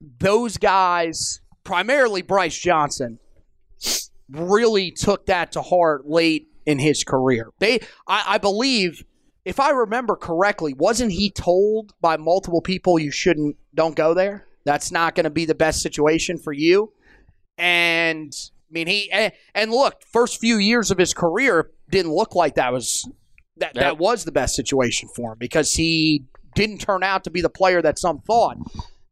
[0.00, 3.18] those guys, primarily Brice Johnson,
[4.28, 7.50] really took that to heart late in his career.
[7.60, 9.04] They, I, I believe,
[9.44, 14.44] if I remember correctly, wasn't he told by multiple people you shouldn't, don't go there?
[14.64, 16.92] That's not going to be the best situation for you.
[17.56, 18.32] And
[18.68, 22.56] I mean, he and, and look, first few years of his career didn't look like
[22.56, 23.08] that was
[23.58, 23.82] that Yep.
[23.82, 26.24] that was the best situation for him because he
[26.56, 28.56] didn't turn out to be the player that some thought.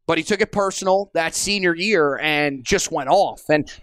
[0.07, 3.41] But he took it personal that senior year and just went off.
[3.49, 3.81] And I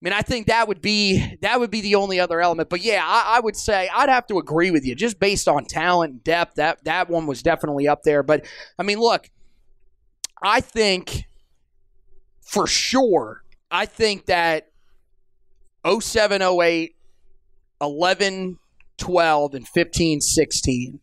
[0.00, 2.68] mean, I think that would be that would be the only other element.
[2.68, 5.64] But yeah, I, I would say I'd have to agree with you just based on
[5.64, 6.56] talent and depth.
[6.56, 8.22] That that one was definitely up there.
[8.22, 8.44] But
[8.78, 9.30] I mean, look,
[10.42, 11.24] I think
[12.42, 14.68] for sure, I think that
[15.86, 16.94] 07, 08,
[17.80, 18.58] 11,
[18.98, 21.00] 12, and 15, 16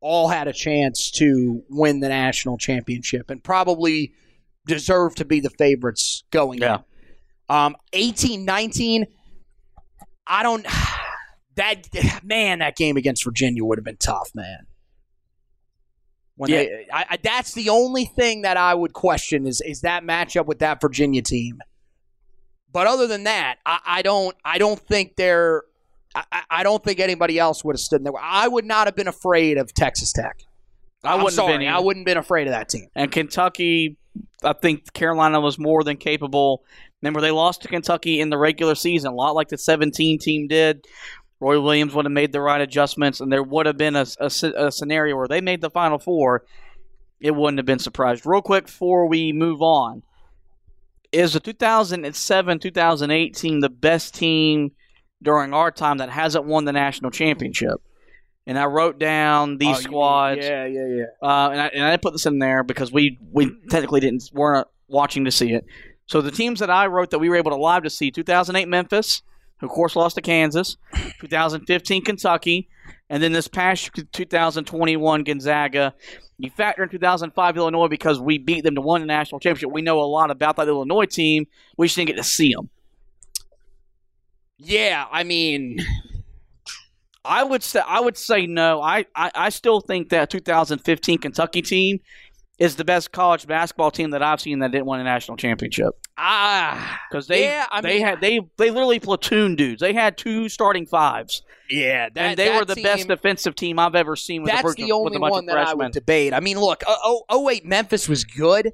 [0.00, 4.12] all had a chance to win the national championship and probably
[4.66, 6.76] deserve to be the favorites going Yeah.
[6.76, 7.56] in.
[7.56, 9.06] Um, 18, 19,
[10.26, 10.66] I don't.
[11.56, 11.88] That
[12.24, 14.66] man, that game against Virginia would have been tough, man.
[16.36, 16.56] When Yeah.
[16.62, 20.46] they, I, I, that's the only thing that I would question is is that matchup
[20.46, 21.58] with that Virginia team.
[22.72, 24.34] But other than that, I, I don't.
[24.44, 25.64] I don't think they're.
[26.14, 28.12] I, I- don't think anybody else would have stood in there.
[28.20, 30.44] I would not have been afraid of Texas Tech.
[31.02, 32.88] I wouldn't have sorry, been I wouldn't have been afraid of that team.
[32.94, 33.96] And Kentucky,
[34.44, 36.62] I think Carolina was more than capable.
[37.00, 40.46] Remember, they lost to Kentucky in the regular season, a lot like the 17 team
[40.48, 40.84] did.
[41.40, 44.30] Roy Williams would have made the right adjustments, and there would have been a, a
[44.56, 46.44] a scenario where they made the Final Four.
[47.18, 48.26] It wouldn't have been surprised.
[48.26, 50.02] Real quick before we move on,
[51.12, 54.72] is the 2007 2008 the best team
[55.22, 57.80] during our time that hasn't won the national championship?
[58.46, 60.40] And I wrote down these Oh, squads.
[60.44, 61.04] Yeah, yeah, yeah.
[61.22, 64.66] Uh, and I and I put this in there because we we technically didn't weren't
[64.88, 65.64] watching to see it.
[66.06, 68.66] So the teams that I wrote that we were able to live to see: 2008
[68.66, 69.22] Memphis,
[69.58, 70.76] who of course lost to Kansas,
[71.20, 72.68] 2015 Kentucky,
[73.08, 75.94] and then this past 2021 Gonzaga.
[76.38, 79.72] You factor in 2005 Illinois because we beat them to win the national championship.
[79.72, 81.46] We know a lot about that Illinois team.
[81.76, 82.70] We just didn't get to see them.
[84.62, 85.78] Yeah, I mean,
[87.24, 88.80] I would say I would say no.
[88.80, 92.00] I, I, I still think that 2015 Kentucky team
[92.58, 95.88] is the best college basketball team that I've seen that didn't win a national championship.
[96.18, 99.80] ah, Because they Yeah, I they mean- had they they literally platoon dudes.
[99.80, 103.78] They had two starting fives, yeah, that, and they were the team- best defensive team
[103.78, 104.42] I've ever seen.
[104.42, 105.92] With a That's bunch the of, with only a bunch one of that I would
[105.92, 106.32] debate.
[106.34, 108.72] I mean, look, oh, oh, 08 Memphis was good.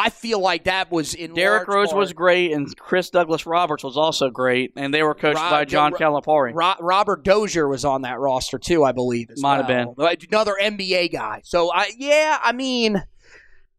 [0.00, 3.82] I feel like that was in Derrick Rose part- was great, and Chris Douglas Roberts
[3.82, 6.52] was also great, and they were coached Rob- by John Ro- Calipari.
[6.54, 9.28] Ro- Robert Dozier was on that roster too, I believe.
[9.30, 9.94] as Might have been
[10.30, 11.40] Another NBA guy.
[11.42, 13.02] So I, yeah, I mean,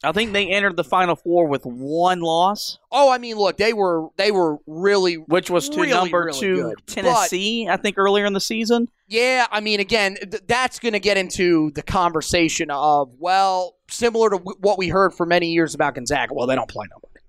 [0.03, 3.71] I think they entered the Final Four with one loss, oh, I mean, look, they
[3.73, 6.75] were they were really which was to Really, number really two good.
[6.87, 8.87] Tennessee, I think, earlier in the season.
[9.07, 14.29] Yeah, I mean, again, th- that's going to get into the conversation of, well, similar
[14.29, 16.33] to w- what we heard for many years about Gonzaga.
[16.33, 17.21] Well, they don't play nobody.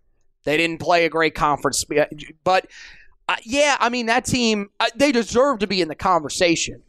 [0.44, 1.84] They didn't play a great conference.
[2.44, 2.66] But,
[3.28, 6.82] uh, yeah, I mean, that team, uh, they deserve to be in the conversation.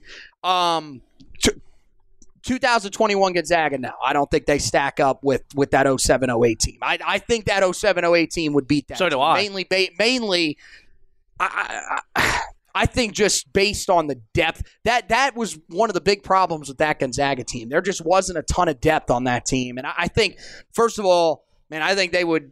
[0.43, 1.01] Um,
[1.43, 1.51] t-
[2.43, 3.91] 2021 Gonzaga, no.
[4.03, 6.77] I don't think they stack up with, with that 07 08 team.
[6.81, 8.97] I, I think that 07 08 team would beat that.
[8.97, 9.23] So do team.
[9.23, 9.35] I.
[9.35, 10.57] Mainly, ba- mainly
[11.39, 12.41] I, I,
[12.73, 16.67] I think just based on the depth, that that was one of the big problems
[16.67, 17.69] with that Gonzaga team.
[17.69, 20.37] There just wasn't a ton of depth on that team, and I, I think
[20.73, 22.51] first of all, man, I think they would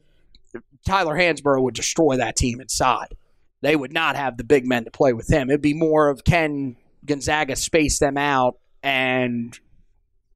[0.86, 3.16] Tyler Hansbrough would destroy that team inside.
[3.62, 5.50] They would not have the big men to play with him.
[5.50, 9.58] It'd be more of can Gonzaga space them out and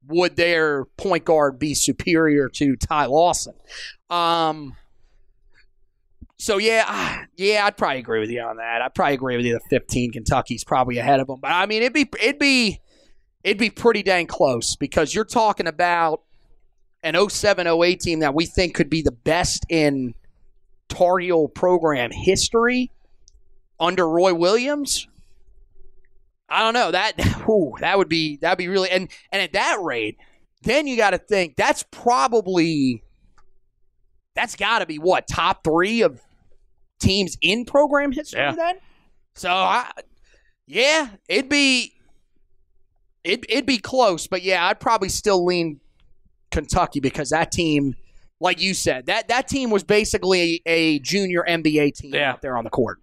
[0.06, 3.54] would their point guard be superior to Ty Lawson?
[4.10, 4.76] Um,
[6.38, 8.82] so yeah, ah, yeah, I'd probably agree with you on that.
[8.82, 9.54] I'd probably agree with you.
[9.54, 12.80] The 15 Kentucky's probably ahead of them, but I mean, it'd be it'd be
[13.44, 16.22] it'd be pretty dang close because you're talking about
[17.02, 20.14] an 07-08 team that we think could be the best in
[20.88, 22.90] Tar Heel program history
[23.78, 25.06] under Roy Williams.
[26.48, 27.12] I don't know that
[27.48, 30.16] ooh, that would be that'd be really and and at that rate,
[30.62, 33.03] then you got to think that's probably
[34.34, 36.20] that's got to be what top three of
[37.00, 38.40] teams in program history.
[38.40, 38.54] Yeah.
[38.54, 38.76] Then,
[39.34, 39.90] so I,
[40.66, 41.92] yeah, it'd be
[43.22, 45.80] it it'd be close, but yeah, I'd probably still lean
[46.50, 47.94] Kentucky because that team,
[48.40, 52.32] like you said, that that team was basically a junior NBA team Yeah.
[52.32, 52.98] out there on the court.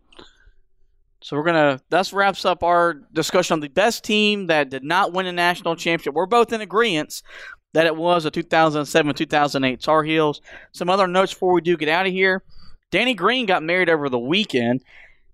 [1.23, 1.79] So we're gonna.
[1.89, 5.75] That wraps up our discussion on the best team that did not win a national
[5.75, 6.15] championship.
[6.15, 7.21] We're both in agreement
[7.73, 10.41] that it was a 2007-2008 Tar Heels.
[10.71, 12.43] Some other notes before we do get out of here.
[12.91, 14.83] Danny Green got married over the weekend,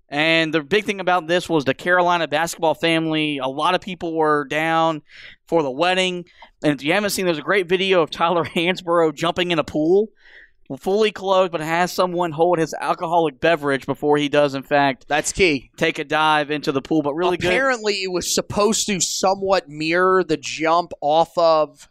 [0.10, 3.40] and the big thing about this was the Carolina basketball family.
[3.40, 5.02] A lot of people were down
[5.48, 6.26] for the wedding,
[6.64, 9.64] and if you haven't seen, there's a great video of Tyler Hansbrough jumping in a
[9.64, 10.10] pool.
[10.80, 15.32] Fully clothed, but has someone hold his alcoholic beverage before he does, in fact, That's
[15.32, 15.72] key.
[15.78, 17.48] take a dive into the pool, but really good.
[17.48, 21.88] Apparently, it was supposed to somewhat mirror the jump off of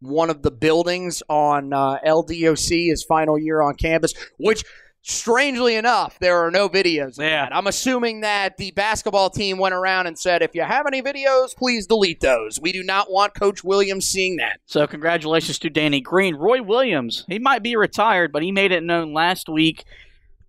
[0.00, 4.64] one of the buildings on uh, LDOC his final year on campus, which.
[5.08, 7.16] Strangely enough, there are no videos.
[7.16, 7.48] Yeah.
[7.52, 11.54] I'm assuming that the basketball team went around and said, if you have any videos,
[11.54, 12.58] please delete those.
[12.60, 14.58] We do not want Coach Williams seeing that.
[14.66, 16.34] So congratulations to Danny Green.
[16.34, 19.84] Roy Williams, he might be retired, but he made it known last week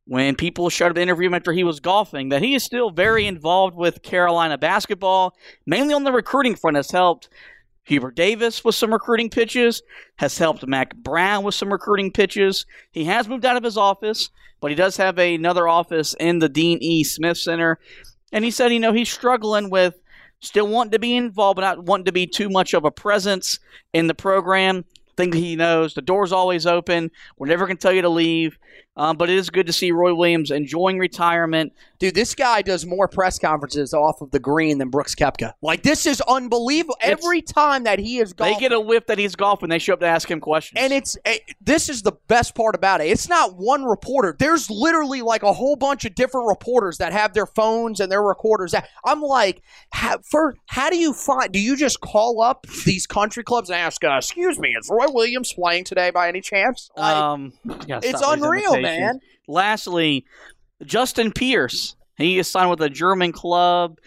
[0.05, 2.89] when people showed up to interview him after he was golfing that he is still
[2.89, 5.35] very involved with Carolina basketball,
[5.67, 6.77] mainly on the recruiting front.
[6.77, 7.29] Has helped
[7.87, 9.81] Hubert Davis with some recruiting pitches,
[10.17, 12.65] has helped Mack Brown with some recruiting pitches.
[12.91, 14.29] He has moved out of his office,
[14.59, 17.05] but he does have another office in the Dean E.
[17.05, 17.79] Smith Center.
[18.33, 19.95] And he said, you know, he's struggling with
[20.41, 23.57] still wanting to be involved, but not wanting to be too much of a presence
[23.93, 24.83] in the program.
[25.15, 27.09] Think he knows the door's always open.
[27.37, 28.59] We're never going to tell you to leave.
[28.97, 32.85] Um, but it is good to see Roy Williams enjoying retirement, Dude, this guy does
[32.85, 35.53] more press conferences off of the green than Brooks Koepka.
[35.63, 36.95] Like this is unbelievable.
[37.01, 38.53] It's- Every time that he is golfing.
[38.55, 39.69] They get a whiff that he's golfing.
[39.69, 40.79] They show up to ask him questions.
[40.79, 43.05] and it's eh, this is the best part about it.
[43.07, 44.35] It's not one reporter.
[44.37, 48.21] There's literally like a whole bunch of different reporters that have their phones and their
[48.21, 48.75] recorders.
[49.03, 51.51] I'm like, how, for how do you find?
[51.51, 55.07] Do you just call up these country clubs and ask, uh, "Excuse me, is Roy
[55.09, 57.53] Williams playing today by any chance?" Like, um,
[57.87, 58.73] gotta it's unreal,
[59.47, 60.25] Lastly,
[60.85, 61.95] Justin Pierce.
[62.17, 63.99] He is signed with a German club,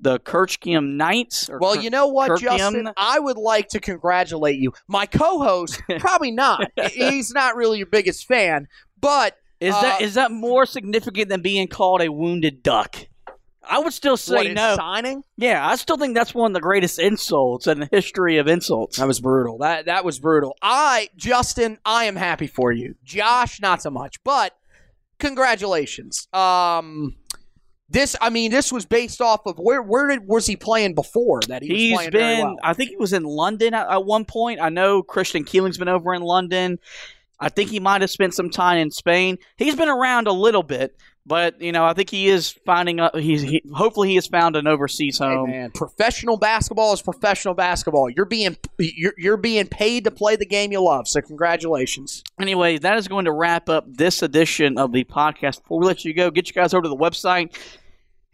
[0.00, 1.50] the Kirchheim Knights.
[1.60, 2.40] Well, Kir- you know what.
[2.40, 2.90] Justin?
[2.96, 4.72] I would like to congratulate you.
[4.88, 6.70] My co-host, probably not.
[6.92, 8.68] He's not really your biggest fan,
[9.00, 12.96] but Is Uh, that is that more significant than being called a wounded duck?
[13.68, 14.76] I would still say what, no.
[14.76, 15.22] signing?
[15.36, 18.98] Yeah, I still think that's one of the greatest insults in the history of insults.
[18.98, 19.58] That was brutal.
[19.58, 20.56] That that was brutal.
[20.62, 22.94] I, Justin, I am happy for you.
[23.04, 24.56] Josh, not so much, but
[25.18, 26.28] congratulations.
[26.32, 27.16] Um,
[27.88, 31.40] this, I mean, this was based off of where where did was he playing before
[31.48, 32.56] that he was He's playing very been, well?
[32.62, 34.60] I think he was in London at, at one point.
[34.60, 36.78] I know Christian Keeling's been over in London.
[37.38, 39.38] I think he might have spent some time in Spain.
[39.56, 40.96] He's been around a little bit,
[41.26, 43.00] but you know, I think he is finding.
[43.00, 45.50] A, he's he, hopefully he has found an overseas Hey, home.
[45.50, 48.08] man, professional basketball is professional basketball.
[48.08, 51.08] You're being you're, you're being paid to play the game you love.
[51.08, 52.22] So congratulations.
[52.40, 55.62] Anyway, that is going to wrap up this edition of the podcast.
[55.62, 57.52] Before we let you go, get you guys over to the website,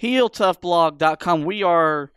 [0.01, 1.45] heeltoughblog.com.
[1.45, 2.11] We are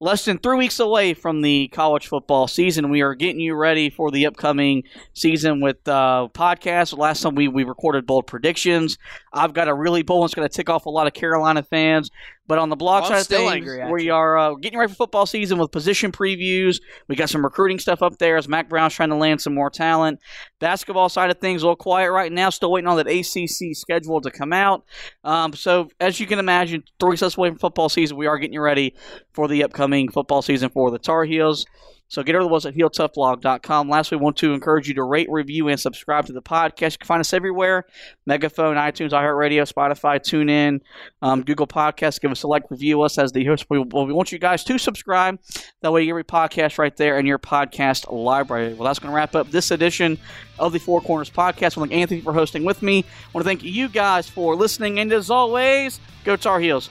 [0.00, 2.88] less than three weeks away from the college football season.
[2.88, 6.96] We are getting you ready for the upcoming season with uh, podcasts.
[6.96, 8.96] Last time we, we recorded bold predictions.
[9.32, 11.62] I've got a really bold one that's going to tick off a lot of Carolina
[11.62, 12.10] fans.
[12.50, 15.24] But on the blog I'm side of things, we are uh, getting ready for football
[15.24, 16.80] season with position previews.
[17.06, 19.70] We got some recruiting stuff up there as Mack Brown's trying to land some more
[19.70, 20.18] talent.
[20.58, 22.50] Basketball side of things, a little quiet right now.
[22.50, 24.84] Still waiting on that ACC schedule to come out.
[25.22, 28.58] Um, so as you can imagine, three weeks away from football season, we are getting
[28.58, 28.96] ready
[29.32, 31.66] for the upcoming football season for the Tar Heels.
[32.10, 33.88] So get over to the website, heeltoughblog.com.
[33.88, 36.92] Lastly, we want to encourage you to rate, review, and subscribe to the podcast.
[36.92, 37.86] You can find us everywhere.
[38.26, 40.80] Megaphone, iTunes, iHeartRadio, Spotify, TuneIn,
[41.22, 42.20] um, Google Podcasts.
[42.20, 43.66] Give us a like, review us as the host.
[43.70, 45.38] We, well, we want you guys to subscribe.
[45.82, 48.74] That way you get every podcast right there in your podcast library.
[48.74, 50.18] Well, that's going to wrap up this edition
[50.58, 51.76] of the Four Corners Podcast.
[51.76, 53.04] I want to thank Anthony for hosting with me.
[53.04, 54.98] I want to thank you guys for listening.
[54.98, 56.90] And as always, go Tar Heels.